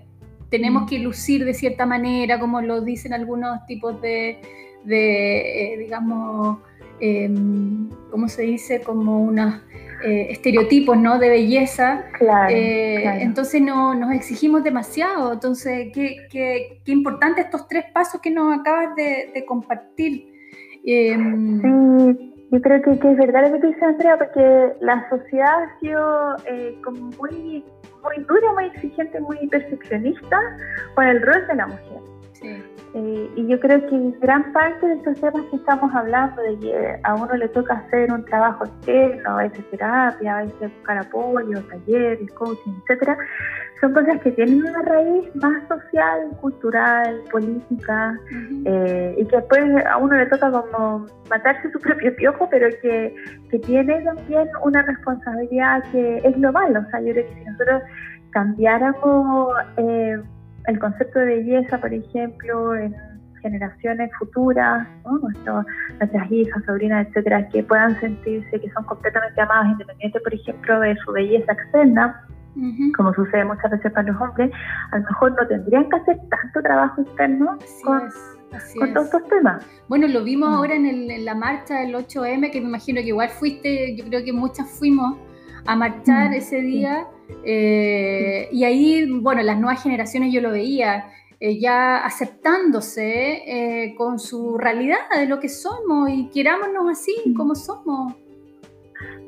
[0.49, 0.87] tenemos mm.
[0.87, 4.39] que lucir de cierta manera, como lo dicen algunos tipos de,
[4.85, 6.59] de digamos,
[7.01, 8.81] em, ¿cómo se dice?
[8.81, 9.63] Como unas
[10.05, 11.19] eh, estereotipos ¿no?
[11.19, 12.05] de belleza.
[12.51, 15.33] Eh, entonces no, nos exigimos demasiado.
[15.33, 20.33] Entonces, qué, qué, qué importante estos tres pasos que nos acabas de, compartir.
[20.85, 25.81] Em, sí, yo creo que, es verdad lo que dice Andrea, porque la sociedad ha
[25.81, 27.65] sido eh, como muy,
[28.03, 30.39] muy dura, muy exigente, muy perfeccionista
[30.95, 32.16] con el rol de la mujer.
[32.99, 37.01] Eh, y yo creo que gran parte de estos temas que estamos hablando, de que
[37.03, 41.61] a uno le toca hacer un trabajo externo, a veces terapia, a veces buscar apoyo,
[41.65, 43.19] talleres, coaching, etcétera,
[43.83, 48.19] son cosas que tienen una raíz más social, cultural, política,
[48.65, 53.15] eh, y que después a uno le toca como matarse su propio piojo, pero que,
[53.51, 56.75] que tiene también una responsabilidad que es global.
[56.75, 57.83] O sea, yo creo que si nosotros
[58.31, 60.17] cambiáramos eh,
[60.67, 62.95] el concepto de belleza, por ejemplo, en
[63.43, 64.87] generaciones futuras,
[66.01, 70.97] nuestras hijas, sobrinas, etcétera, que puedan sentirse que son completamente amadas, independientes, por ejemplo, de
[71.05, 72.27] su belleza externa,
[72.97, 74.51] como sucede muchas veces para los hombres,
[74.91, 78.09] a lo mejor no tendrían que hacer tanto trabajo externo con,
[78.95, 79.67] todos estos temas.
[79.89, 80.55] Bueno, lo vimos mm.
[80.55, 84.33] ahora en, la marcha del 8M, que me imagino que igual fuiste, yo creo que
[84.33, 85.19] muchas fuimos
[85.67, 87.07] a marchar mm, ese día.
[87.45, 94.19] Eh, y ahí, bueno, las nuevas generaciones yo lo veía, eh, ya aceptándose eh, con
[94.19, 97.35] su realidad de lo que somos y querámonos así mm.
[97.35, 98.15] como somos.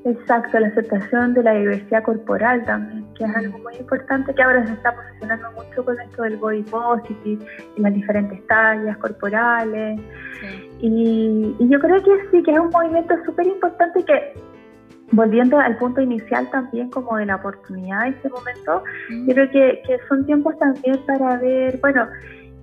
[0.05, 4.64] Exacto, la aceptación de la diversidad corporal también, que es algo muy importante que ahora
[4.66, 7.44] se está posicionando mucho con esto del body positive
[7.77, 10.01] y las diferentes tallas corporales.
[10.81, 14.35] Y, y, yo creo que sí, que es un movimiento súper importante que
[15.12, 19.31] volviendo al punto inicial también como de la oportunidad en este momento, mm.
[19.31, 22.07] creo que, que son tiempos también para ver, bueno,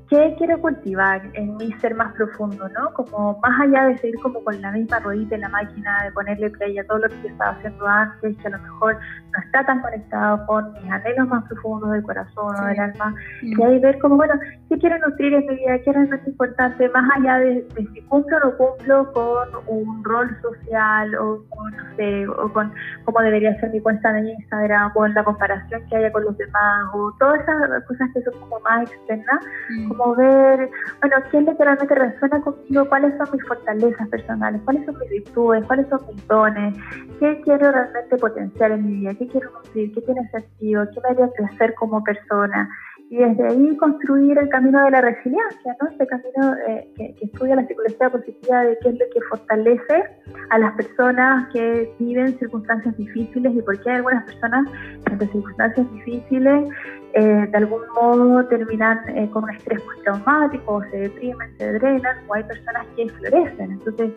[0.09, 2.93] ¿qué quiero cultivar en mi ser más profundo, no?
[2.93, 6.49] Como más allá de seguir como con la misma ruedita en la máquina, de ponerle
[6.51, 9.65] play a todo lo que yo estaba haciendo antes, que a lo mejor no está
[9.65, 13.97] tan conectado con mis anhelos más profundos del corazón o del alma, y ahí ver
[13.99, 14.35] como, bueno,
[14.69, 15.79] ¿qué quiero nutrir en mi vida?
[15.79, 16.89] ¿Qué es realmente importante?
[16.89, 21.95] Más allá de, si cumplo o no cumplo con un rol social o con, no
[21.95, 22.73] sé, o con
[23.05, 26.85] cómo debería ser mi cuenta en Instagram o la comparación que haya con los demás
[26.93, 30.69] o todas esas cosas que son como más externas, mm como ver,
[31.01, 35.87] bueno, qué literalmente resuena conmigo, cuáles son mis fortalezas personales, cuáles son mis virtudes, cuáles
[35.89, 36.75] son mis dones,
[37.19, 41.09] qué quiero realmente potenciar en mi vida, qué quiero cumplir, qué tiene sentido, qué me
[41.09, 42.69] haría crecer como persona
[43.15, 45.87] y desde ahí construir el camino de la resiliencia, ¿no?
[45.87, 50.03] Este camino eh, que, estudia la psicología positiva de qué es lo que fortalece
[50.49, 54.67] a las personas que viven circunstancias difíciles y por qué algunas personas
[55.09, 56.69] en circunstancias difíciles
[57.17, 62.17] eh, de algún modo terminan eh, con un estrés postraumático, o se deprimen, se drenan,
[62.27, 63.71] o hay personas que florecen.
[63.71, 64.11] Entonces,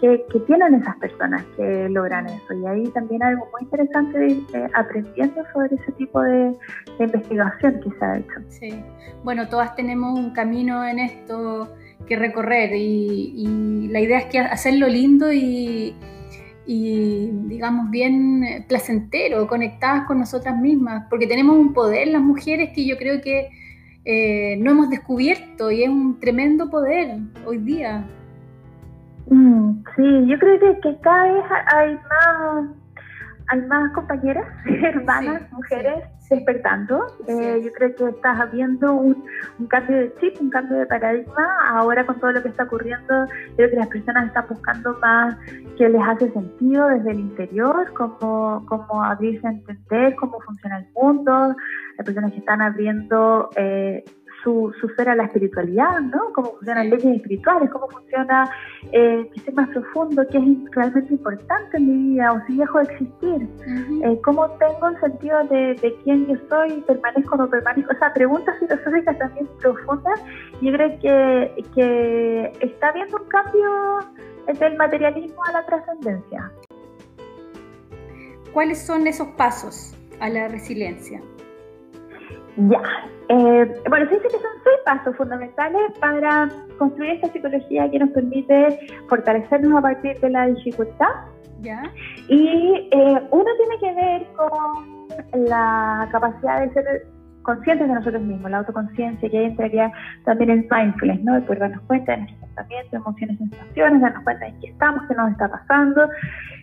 [0.00, 2.54] ¿qué, tienen esas personas que logran eso?
[2.54, 6.54] Y ahí también algo muy interesante de, aprendiendo sobre ese tipo de,
[7.00, 8.40] investigación que se ha hecho.
[8.50, 8.84] Sí,
[9.24, 11.68] bueno, todas tenemos un camino en esto
[12.06, 15.96] que recorrer y, y la idea es que hacerlo lindo y
[16.66, 22.86] y digamos bien placentero, conectadas con nosotras mismas, porque tenemos un poder las mujeres que
[22.86, 23.50] yo creo que
[24.04, 28.04] eh, no hemos descubierto y es un tremendo poder hoy día.
[29.28, 32.66] Mm, sí, yo creo que, cada vez hay más,
[33.48, 37.06] hay más compañeras, hermanas, mujeres despertando.
[37.26, 39.24] Eh, yo creo que estás habiendo un,
[39.68, 41.48] cambio de chip, un cambio de paradigma.
[41.70, 45.36] Ahora con todo lo que está ocurriendo, creo que las personas están buscando más
[45.76, 50.86] que les hace sentido desde el interior, cómo, cómo abrirse a entender cómo funciona el
[50.94, 51.56] mundo.
[51.96, 53.50] Las personas que están abriendo...
[53.56, 54.04] Eh,
[54.44, 56.32] su, su a la espiritualidad, ¿no?
[56.34, 58.48] Cómo funcionan leyes espirituales, cómo funciona
[58.92, 62.78] eh, qué ser más profundo, qué es realmente importante en mi vida, o si dejo
[62.78, 63.48] de existir,
[64.04, 67.98] eh, cómo tengo el sentido de, de, quién yo soy, permanezco o no permanezco, o
[67.98, 70.22] sea, preguntas filosóficas también profundas,
[70.60, 73.98] yo creo que, que está habiendo un cambio
[74.60, 76.52] del materialismo a la trascendencia.
[78.52, 81.20] ¿Cuáles son esos pasos a la resiliencia?
[82.56, 82.80] Ya.
[83.28, 88.10] Eh, bueno, se dice que son seis pasos fundamentales para construir esta psicología que nos
[88.10, 91.08] permite fortalecernos a partir de la dificultad.
[91.60, 91.82] Ya.
[92.28, 97.06] Y eh, uno tiene que ver con la capacidad de ser
[97.42, 99.92] conscientes de nosotros mismos, la autoconciencia, que ahí entraría
[100.24, 101.34] también en mindfulness, ¿no?
[101.34, 105.14] De poder darnos cuenta de nuestros pensamientos, emociones, sensaciones, darnos cuenta de qué estamos, qué
[105.14, 106.08] nos está pasando,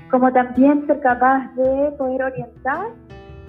[0.09, 2.87] como también ser capaz de poder orientar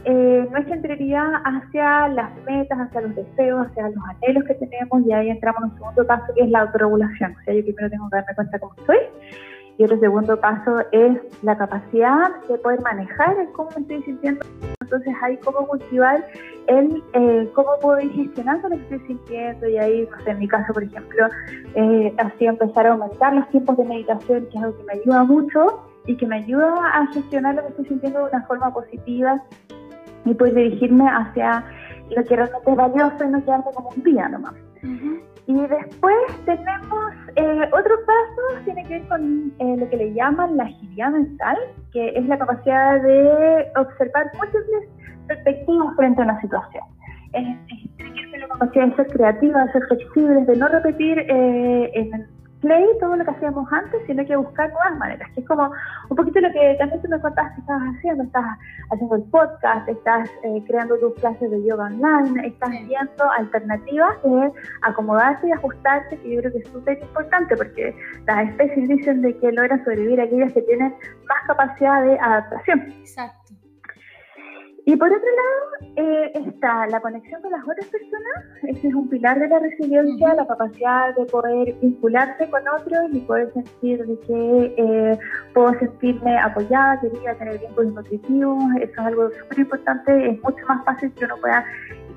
[0.04, 5.12] eh, nuestra interioridad hacia las metas, hacia los deseos, hacia los anhelos que tenemos y
[5.12, 7.36] ahí entramos en un segundo paso que es la autorregulación.
[7.40, 8.98] O sea, yo primero tengo que darme cuenta cómo estoy
[9.78, 14.44] y otro segundo paso es la capacidad de poder manejar el cómo estoy sintiendo
[14.80, 16.26] Entonces hay cómo cultivar
[16.66, 20.48] el eh, cómo puedo ir gestionando lo que estoy sintiendo y ahí, sé, en mi
[20.48, 21.26] caso, por ejemplo,
[21.74, 25.24] eh, así empezar a aumentar los tiempos de meditación, que es algo que me ayuda
[25.24, 29.42] mucho y que me ayuda a gestionar lo que estoy sintiendo de una forma positiva
[30.24, 31.64] y pues dirigirme hacia
[32.11, 34.54] lo que realmente es valioso y no quedarme como un día nomás.
[35.46, 40.56] Y después tenemos eh, otro paso, tiene que ver con eh, lo que le llaman
[40.56, 41.56] la agilidad mental,
[41.92, 44.88] que es la capacidad de observar múltiples
[45.26, 46.85] perspectivas frente a una situación.
[47.32, 47.58] tiene
[47.96, 51.90] que ver con la capacidad de ser creativa, de ser flexibles, de no repetir eh,
[51.94, 52.26] en
[52.62, 55.70] play todo lo que hacíamos antes, sino que buscar nuevas maneras, que es como
[56.09, 58.44] un poquito lo que también tú me contaste que estabas haciendo, estás
[58.90, 64.53] haciendo el podcast, estás eh, creando tus clases de yoga online, estás viendo alternativas de
[64.83, 67.94] acomodarse y ajustarse, que yo creo que es súper importante, porque
[68.27, 70.94] las especies dicen de que logran sobrevivir aquellas que tienen
[71.29, 72.81] más capacidad de adaptación.
[73.01, 73.41] Exacto.
[74.85, 79.09] Y por otro lado eh, está la conexión con las otras personas, ese es un
[79.09, 84.18] pilar de la resiliencia, la capacidad de poder vincularse con otros y poder sentir de
[84.21, 85.18] que eh,
[85.55, 90.85] puedo sentirme apoyada, querida, tener vínculos nutritivos, eso es algo súper importante, es mucho más
[90.85, 91.64] fácil que uno pueda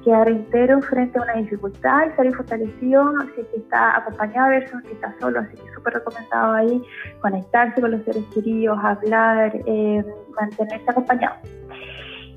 [0.04, 4.82] quedar entero frente a una dificultad y salir fortalecido si es que está acompañado versus
[4.86, 6.82] si está solo, así que súper recomendado ahí
[7.22, 10.04] conectarse con los seres queridos, hablar, eh,
[10.36, 11.36] mantenerse acompañado.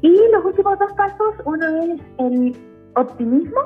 [0.01, 2.57] Y los últimos dos pasos, uno es el
[2.95, 3.61] optimismo,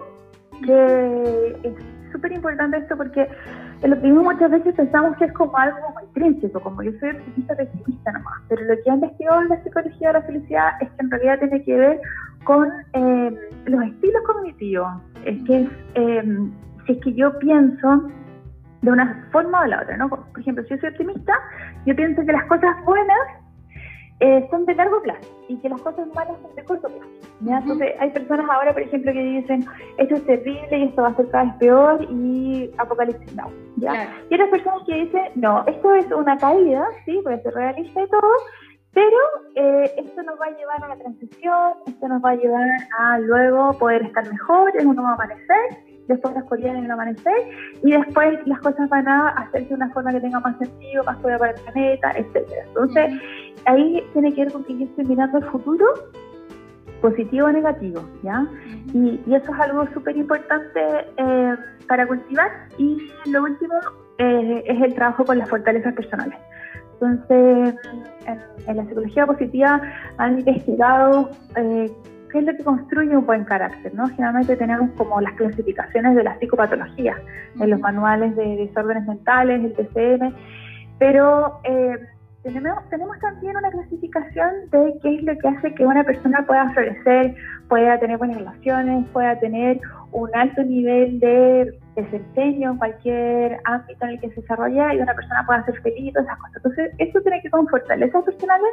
[0.65, 1.75] que es
[2.13, 3.29] súper importante esto porque
[3.83, 8.13] el optimismo muchas veces pensamos que es como algo intrínseco, como yo soy optimista, pesimista
[8.13, 11.11] nomás, pero lo que ha investigado en la psicología de la felicidad es que en
[11.11, 12.01] realidad tiene que ver
[12.45, 14.89] con eh, los estilos cognitivos.
[15.25, 16.49] Es que es, eh,
[16.87, 18.09] si es que yo pienso
[18.83, 20.09] de una forma o de la otra, ¿no?
[20.09, 21.33] Por ejemplo, si yo soy optimista,
[21.87, 23.19] yo pienso que las cosas buenas
[24.23, 27.11] eh, son de largo plazo y que las cosas malas son de corto plazo.
[27.45, 29.67] Entonces, hay personas ahora, por ejemplo, que dicen,
[29.99, 33.51] esto es terrible y esto va a ser cada vez peor y apocalipsis no.
[33.79, 34.15] ¿ya?
[34.31, 38.09] Y otras personas que dicen, no, esto es una caída, sí, puede ser realista y
[38.09, 38.31] todo,
[38.93, 39.19] pero
[39.57, 42.69] eh, esto nos va a llevar a la transición, esto nos va a llevar
[43.01, 47.33] a luego poder estar mejor en un nuevo amanecer después las colillas en el amanecer
[47.83, 51.19] y después las cosas van a hacerse de una forma que tenga más sentido, más
[51.19, 52.65] fuera para el planeta, etcétera.
[52.69, 53.13] Entonces,
[53.67, 55.87] ahí tiene que ver con que yo estoy mirando el futuro
[57.01, 58.47] positivo o negativo, ¿ya?
[58.95, 60.81] y, eso es algo súper importante
[61.17, 61.57] eh,
[61.89, 62.51] para cultivar.
[62.79, 63.75] Y lo último
[64.19, 66.39] eh, es el trabajo con las fortalezas personales.
[67.01, 67.75] Entonces,
[68.69, 69.83] en, la psicología positiva
[70.19, 71.91] han investigado eh,
[72.31, 74.07] qué es lo que construye un buen carácter, ¿no?
[74.09, 77.17] Generalmente tenemos como las clasificaciones de las psicopatologías
[77.61, 80.33] en los manuales de desórdenes mentales, el TCM,
[80.99, 81.99] pero eh,
[82.43, 86.71] tenemos, tenemos también una clasificación de qué es lo que hace que una persona pueda
[86.71, 87.35] florecer,
[87.69, 94.11] pueda tener buenas relaciones, pueda tener un alto nivel de desempeño en cualquier ámbito en
[94.11, 96.57] el que se desarrolla y una persona pueda ser feliz y todas esas cosas.
[96.57, 98.71] Entonces, esto tiene que con fortalezas personales,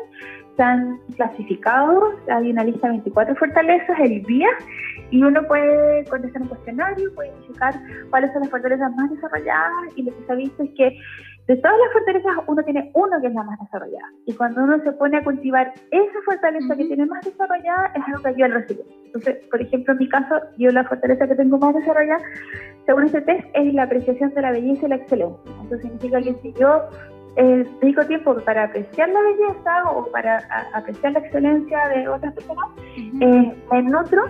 [0.49, 4.49] están clasificados, hay una lista de 24 fortalezas, el día,
[5.12, 7.73] y uno puede contestar un cuestionario, puede identificar
[8.10, 10.99] cuáles son las fortalezas más desarrolladas y lo que se ha visto es que
[11.49, 14.07] de todas las fortalezas, uno tiene uno que es la más desarrollada.
[14.27, 18.21] Y cuando uno se pone a cultivar esa fortaleza que tiene más desarrollada, es algo
[18.21, 18.85] que ayuda al recibir.
[19.05, 22.23] Entonces, por ejemplo, en mi caso, yo la fortaleza que tengo más desarrollada,
[22.85, 25.51] según este test, es la apreciación de la belleza y la excelencia.
[25.59, 26.83] Entonces, significa que si yo
[27.35, 32.67] eh, dedico tiempo para apreciar la belleza o para apreciar la excelencia de otras personas,
[33.21, 34.21] eh, me nutro,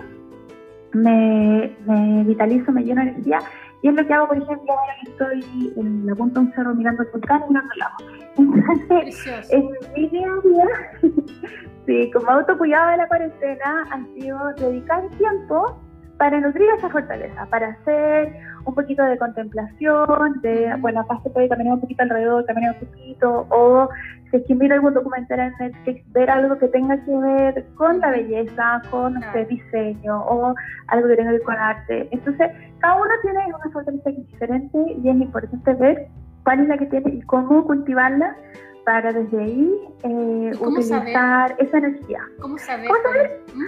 [0.94, 3.40] me, me vitalizo, me lleno de energía
[3.82, 6.52] y es lo que hago, por ejemplo, ahora que estoy en la punta de un
[6.52, 7.96] cerro mirando el volcán y mirando el agua.
[8.36, 11.12] Entonces, en mi día a día,
[11.86, 15.80] sí, como autocuidado de la cuarentena, ha sido dedicar tiempo
[16.18, 18.34] para nutrir esa fortaleza, para hacer
[18.64, 22.88] un poquito de contemplación, de, bueno, acá se puede caminar un poquito alrededor, caminar un
[22.88, 23.88] poquito, o
[24.30, 28.00] si es que miro algún documental en Netflix, ver algo que tenga que ver con
[28.00, 30.54] la belleza, con el diseño, o
[30.88, 32.08] algo que tenga que ver con arte.
[32.10, 36.08] Entonces, cada uno tiene una fortaleza diferente y es importante ver
[36.44, 38.36] cuál es la que tiene y cómo cultivarla
[38.84, 42.20] para desde ahí eh, utilizar esa energía.
[42.40, 42.88] ¿Cómo saber?
[42.88, 43.40] ¿Cómo saber?
[43.54, 43.64] ¿Mm?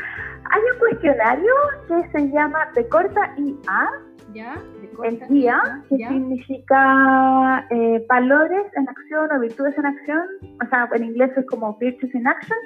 [0.50, 1.52] Hay un cuestionario
[1.88, 3.90] que se llama de corta IA,
[4.34, 4.54] ¿Ya?
[5.04, 10.22] El guía, que significa eh, valores en acción o virtudes en acción,
[10.64, 12.58] o sea, en inglés es como virtues in action.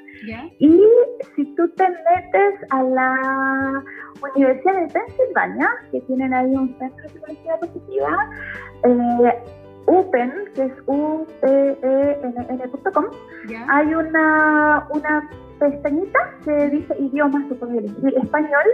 [0.58, 0.80] Y
[1.34, 3.84] si tú te metes a la
[4.34, 8.30] Universidad de Pennsylvania, que tienen ahí un centro de psicología positiva,
[8.84, 9.42] eh,
[9.86, 12.34] UPEN, que es u p e n
[13.68, 18.64] hay una, una pestañita que dice idiomas, que puedes elegir español,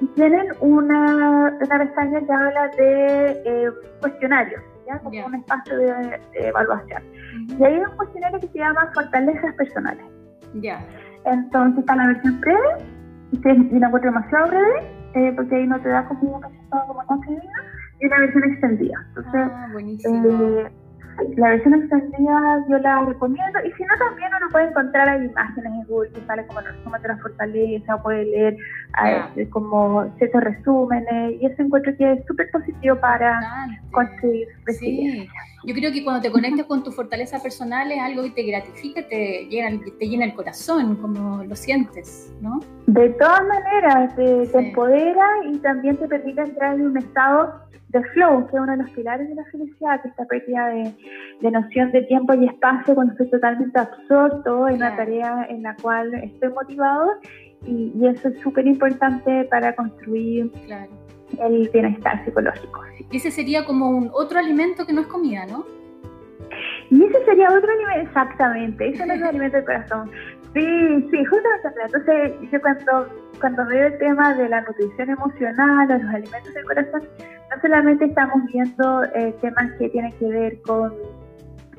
[0.00, 3.70] y tienen una, una pestaña que habla de eh,
[4.00, 4.98] cuestionarios, ¿ya?
[4.98, 7.02] como un espacio de, evaluación.
[7.58, 10.04] Y hay un cuestionario que se llama Fortalezas Personales.
[10.54, 10.84] Ya.
[11.24, 12.84] Entonces está la versión breve,
[13.32, 17.04] y una encuentro demasiado breve, eh, porque ahí no te da como un resultado como
[17.06, 17.20] tan
[18.00, 19.06] y una versión extendida.
[19.08, 20.26] Entonces, ah, buenísimo.
[20.26, 20.72] Eh,
[21.36, 25.72] la versión extendida yo la recomiendo y si no también uno puede encontrar ahí imágenes
[25.72, 28.56] en Google que sale como el resumen de la fortaleza, puede leer
[29.04, 33.40] este, como ciertos resúmenes y eso encuentro que es súper positivo para
[33.90, 35.40] construir resiliencia.
[35.64, 39.06] Yo creo que cuando te conectas con tu fortaleza personal es algo que te gratifica,
[39.06, 42.60] te llena, te llena el corazón, como lo sientes, ¿no?
[42.86, 48.02] De todas maneras, te, te empodera y también te permite entrar en un estado de
[48.04, 51.90] flow, que es uno de los pilares de la felicidad, que esta pérdida de, noción
[51.90, 56.50] de tiempo y espacio cuando estoy totalmente absorto en la tarea en la cual estoy
[56.50, 57.10] motivado
[57.66, 60.50] y, eso es súper importante para construir
[61.38, 62.82] el bienestar psicológico.
[63.10, 65.64] Y ese sería como un otro alimento que no es comida, ¿no?
[66.90, 70.10] Y ese sería otro alimento, exactamente, ese no es un alimento del corazón.
[70.52, 71.80] Sí, sí, justamente.
[71.84, 73.08] Entonces, yo cuando,
[73.38, 77.02] cuando veo el tema de la nutrición emocional o los alimentos del corazón,
[77.50, 80.92] no solamente estamos viendo eh, temas que tienen que ver con,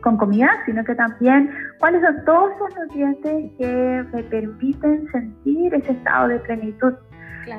[0.01, 5.91] con comida, sino que también cuáles son todos esos nutrientes que me permiten sentir ese
[5.91, 6.93] estado de plenitud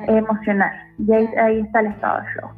[0.07, 0.71] emocional.
[0.99, 2.49] Y ahí, está el estado de flow.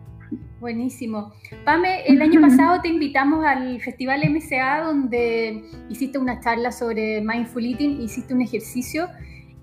[0.60, 1.32] Buenísimo.
[1.64, 7.66] Pame, el año pasado te invitamos al Festival MCA donde hiciste una charla sobre Mindful
[7.66, 9.08] Eating, hiciste un ejercicio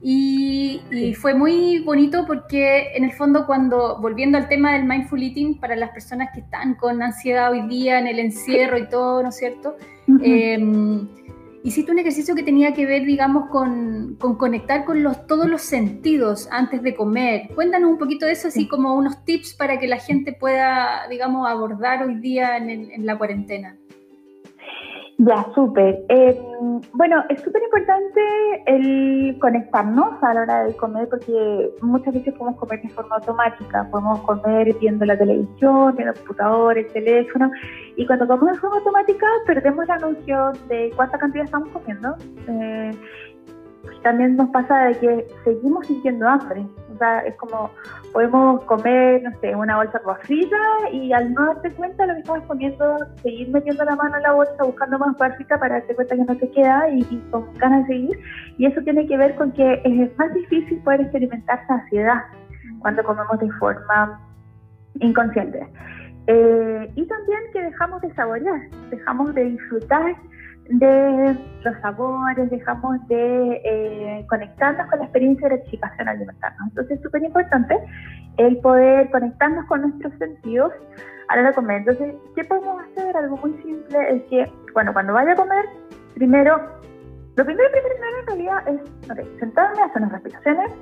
[0.04, 5.60] y, fue muy bonito porque en el fondo cuando, volviendo al tema del mindful eating,
[5.60, 9.28] para las personas que están con ansiedad hoy día en el encierro y todo, ¿no
[9.28, 9.76] es cierto?
[10.22, 11.06] Em,
[11.64, 16.48] hiciste un ejercicio que tenía que ver, digamos, con, conectar con los, todos los sentidos
[16.50, 17.48] antes de comer.
[17.54, 21.48] Cuéntanos un poquito de eso, así como unos tips para que la gente pueda, digamos,
[21.48, 23.78] abordar hoy día en la cuarentena.
[25.24, 26.04] Ya, súper.
[26.08, 26.36] Eh,
[26.94, 28.20] bueno, es súper importante
[28.66, 33.88] el conectarnos a la hora de comer porque muchas veces podemos comer de forma automática,
[33.92, 37.52] podemos comer viendo la televisión, el computador, el teléfono,
[37.94, 42.16] y cuando comemos de forma automática perdemos la noción de cuánta cantidad estamos comiendo.
[42.48, 42.90] Eh,
[44.02, 46.66] también nos pasa de que seguimos sintiendo hambre.
[46.94, 47.70] O sea, es como
[48.12, 50.56] podemos comer, no sé, una bolsa de frita
[50.92, 54.32] y al no darte cuenta lo que estamos comiendo, seguir metiendo la mano en la
[54.32, 57.94] bolsa buscando más frita para darte cuenta que no te queda y, con ganas de
[57.94, 58.18] seguir.
[58.58, 62.22] Y eso tiene que ver con que es más difícil poder experimentar saciedad
[62.80, 64.20] cuando comemos de forma
[65.00, 65.66] inconsciente.
[66.26, 68.60] Eh, y también que dejamos de saborear,
[68.90, 70.14] dejamos de disfrutar
[70.78, 76.68] de los sabores, dejamos de eh, conectarnos con la experiencia de gratificación alimentarnos.
[76.68, 77.78] Entonces es súper importante
[78.38, 80.72] el poder conectarnos con nuestros sentidos
[81.28, 81.78] a la hora de comer.
[81.78, 83.16] Entonces, ¿qué podemos hacer?
[83.16, 85.64] Algo muy simple es que, bueno, cuando vaya a comer,
[86.14, 86.56] primero,
[87.36, 90.72] lo primero, primero, primero en realidad es okay, sentarme, hacer unas respiraciones,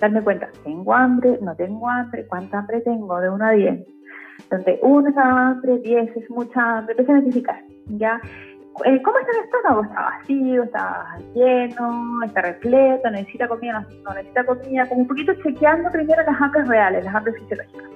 [0.00, 1.38] darme cuenta, ¿tengo hambre?
[1.40, 2.26] ¿No tengo hambre?
[2.26, 3.20] ¿Cuánta hambre tengo?
[3.20, 3.86] De 1 a 10.
[4.50, 8.20] Donde 1 es hambre, 10 es mucha hambre, empieza a identificar, ¿ya?
[8.84, 9.82] Eh, ¿Cómo está el estómago?
[9.82, 15.90] Está vacío, está lleno, está repleto, necesita comida, no, necesita comida, como un poquito chequeando
[15.90, 17.90] primero las hambres reales, las hambres fisiológicas.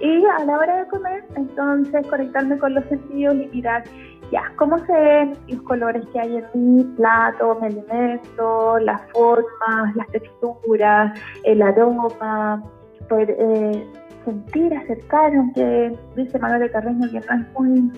[0.00, 3.84] Y a la hora de comer, entonces conectarme con los sentidos y mirar,
[4.30, 9.96] ya, cómo se ven los colores que hay en mi plato, mi alimento, las formas,
[9.96, 12.62] las texturas, el aroma,
[13.10, 13.86] eh,
[14.24, 17.92] sentir, acercar, aunque dice Manuel de Carreño que no es muy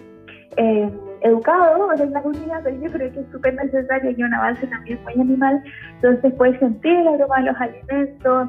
[0.57, 0.91] eh,
[1.23, 4.99] educado en la comida, pero yo creo que es súper necesario y un avance también
[5.05, 5.63] muy animal.
[5.97, 8.49] Entonces puedes sentir el aroma de los alimentos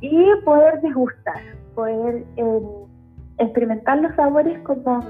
[0.00, 1.40] y poder degustar,
[1.74, 2.62] poder em,
[3.38, 5.04] experimentar los sabores como,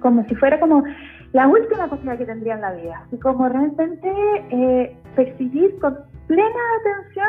[0.00, 0.84] como si fuera como
[1.32, 3.06] la última cosa que tendría en la vida.
[3.10, 4.12] Y como realmente
[4.50, 7.28] eh, percibir con plena atención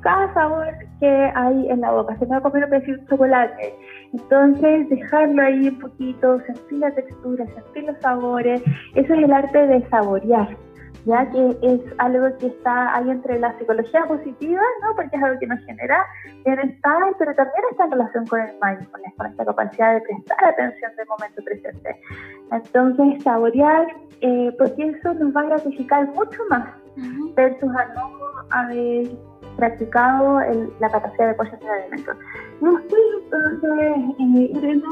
[0.00, 0.66] cada sabor
[0.98, 2.16] que hay en la boca.
[2.18, 3.74] Se me va a comer un pedacito de chocolate.
[4.12, 8.62] Entonces, dejarlo ahí un poquito, sentir la textura, sentir los sabores.
[8.94, 10.56] Eso es el arte de saborear,
[11.04, 14.96] ya que es algo que está ahí entre la psicología positiva, ¿no?
[14.96, 16.04] porque es algo que nos genera
[16.44, 20.92] bienestar, pero también está en relación con el mindfulness, con esta capacidad de prestar atención
[20.96, 22.00] del momento presente.
[22.50, 23.86] Entonces, saborear,
[24.22, 26.66] eh, porque eso nos va a gratificar mucho más
[27.36, 28.10] versus a no
[28.50, 29.06] haber
[29.56, 30.40] practicado
[30.78, 32.16] la capacidad de posesión de alimentos.
[32.60, 33.72] No estoy entonces
[34.18, 34.82] eh,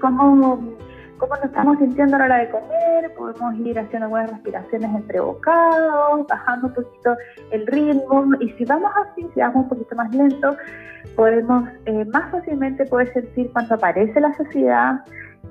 [0.00, 0.76] como
[1.18, 5.20] cómo nos estamos sintiendo a la hora de comer, podemos ir haciendo algunas respiraciones entre
[5.20, 7.16] bocados, bajando un poquito
[7.50, 10.56] el ritmo y si vamos así, si vamos un poquito más lento,
[11.14, 15.00] podemos eh, más fácilmente poder sentir cuando aparece la saciedad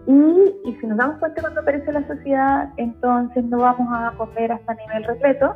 [0.07, 4.51] y, y, si nos damos cuenta cuando aparece la saciedad, entonces no vamos a comer
[4.51, 5.55] hasta nivel repleto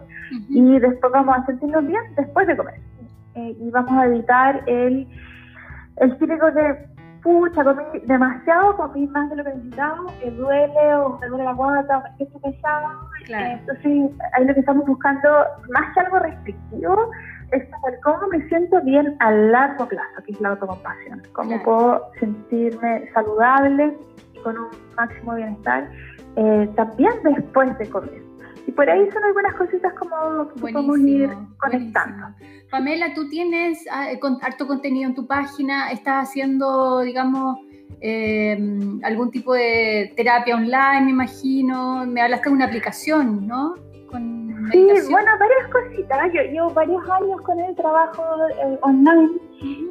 [0.49, 2.75] y después vamos a sentirnos bien después de comer.
[3.35, 5.07] Eh, y vamos a evitar el,
[5.97, 6.89] el típico de
[7.21, 11.53] pucha, comí demasiado, comí más de lo que necesitaba, me duele o me duele la
[11.53, 12.87] guata o me siento pesado.
[13.27, 15.29] Entonces, ahí lo que estamos buscando,
[15.69, 17.11] más que algo restrictivo,
[17.51, 21.21] es saber cómo me siento bien a largo plazo, que es la autocompasión.
[21.33, 23.97] Cómo puedo sentirme saludable
[24.43, 25.89] con un máximo bienestar
[26.35, 28.23] eh, también después de comer.
[28.67, 32.27] Y por ahí son algunas cositas como que podemos ir conectando.
[32.69, 34.09] Pamela, tú tienes ah,
[34.41, 37.57] harto contenido en tu página, estás haciendo, digamos,
[37.99, 42.05] em, algún tipo de terapia online, me imagino.
[42.05, 43.75] Me hablaste de una aplicación, ¿no?
[44.71, 46.33] sí, bueno, varias cositas.
[46.33, 49.29] Yo llevo varios años con el trabajo eh, online.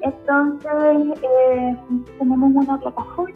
[0.02, 1.76] Entonces, eh,
[2.18, 3.34] tenemos una plataforma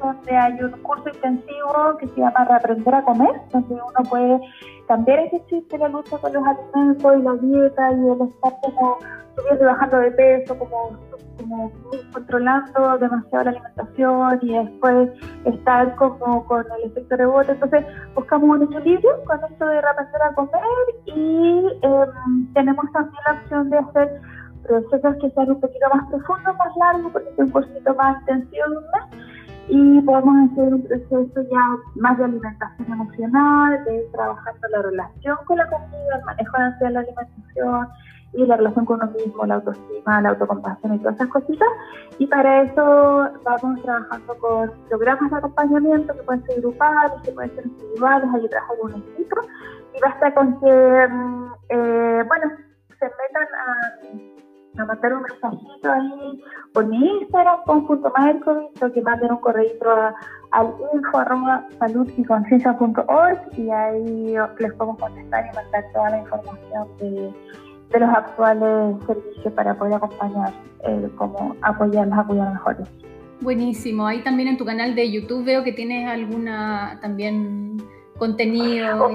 [0.00, 4.40] donde hay un curso intensivo que se llama Reaprender a Comer, donde uno puede
[4.86, 8.52] cambiar ese chip de la lucha con los alimentos y la dieta y el estar
[8.62, 8.98] como
[9.36, 10.98] subiendo y bajando de peso, como,
[11.38, 11.72] como
[12.12, 15.10] controlando demasiado la alimentación y después
[15.44, 17.52] estar como con el efecto rebote.
[17.52, 20.62] Entonces buscamos un equilibrio con esto de reaprender a comer
[21.06, 24.20] y em, tenemos también la opción de hacer
[24.62, 28.68] procesos que sean un poquito más profundos, más largos, porque es un poquito más intensivo
[28.68, 29.22] de un mes
[29.68, 35.56] y podemos hacer un proceso ya más de alimentación emocional, de trabajando la relación con
[35.56, 37.88] la comida, el manejo de la alimentación
[38.34, 41.68] y la relación con uno mismo, la autoestima, la autocompasión y todas esas cositas.
[42.18, 47.54] Y para eso vamos trabajando con programas de acompañamiento que pueden ser grupales, que pueden
[47.54, 49.40] ser individuales, hay trabajo con un equipo.
[49.94, 52.50] Y basta con que, mm, eh, bueno,
[52.98, 54.41] se metan a
[54.78, 56.42] a mandar un mensajito ahí
[56.72, 58.12] por mi Instagram, con punto
[58.80, 59.66] o que manden un correo
[60.52, 62.24] al info arroba salud y
[63.56, 67.32] y ahí les podemos contestar y mandar toda la información de,
[67.98, 70.52] los actuales servicios para poder acompañar,
[70.84, 72.88] eh, como apoyarlos a cuidar mejores.
[73.42, 74.06] Buenísimo.
[74.06, 77.76] Ahí también en tu canal de YouTube veo que tienes alguna también
[78.16, 79.10] contenido.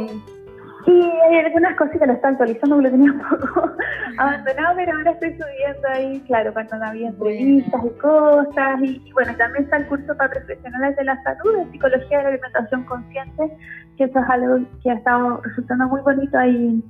[0.87, 3.75] Sí, hay algunas que lo están actualizando, lo tenía un poco
[4.17, 8.81] abandonado, pero ahora estoy subiendo ahí, claro, cuando había entrevistas y cosas.
[8.81, 12.29] Y, bueno, también está el curso para profesionales de la salud, de psicología de la
[12.29, 13.57] alimentación consciente,
[13.97, 16.81] que eso es algo que ha estado resultando muy bonito ahí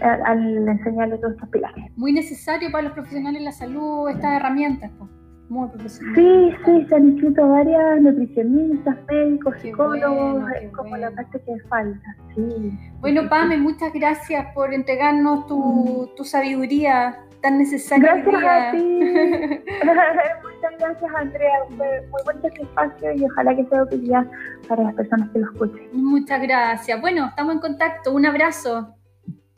[0.00, 1.84] eh, al, enseñarle todos estos pilares.
[1.94, 4.90] Muy necesario para los profesionales de la salud estas herramientas.
[4.98, 5.10] Pues
[5.52, 6.14] muy profesional.
[6.14, 12.16] Sí, sí, se han inscrito varias nutricionistas, médicos, psicólogos, es como la parte que falta.
[12.34, 12.78] Sí.
[13.00, 16.16] Bueno, Pame, muchas gracias por entregarnos tu, mm.
[16.16, 18.14] tu sabiduría tan necesaria.
[18.14, 18.78] Gracias a ti.
[20.42, 21.58] muchas gracias, Andrea.
[21.76, 24.26] Fue muy bonito este espacio y ojalá que sea utilidad
[24.68, 25.88] para las personas que lo escuchen.
[25.92, 27.00] Muchas gracias.
[27.00, 28.12] Bueno, estamos en contacto.
[28.12, 28.94] Un abrazo.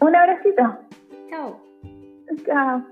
[0.00, 0.78] Un abracito.
[1.30, 1.60] Chao.
[2.44, 2.84] Chao.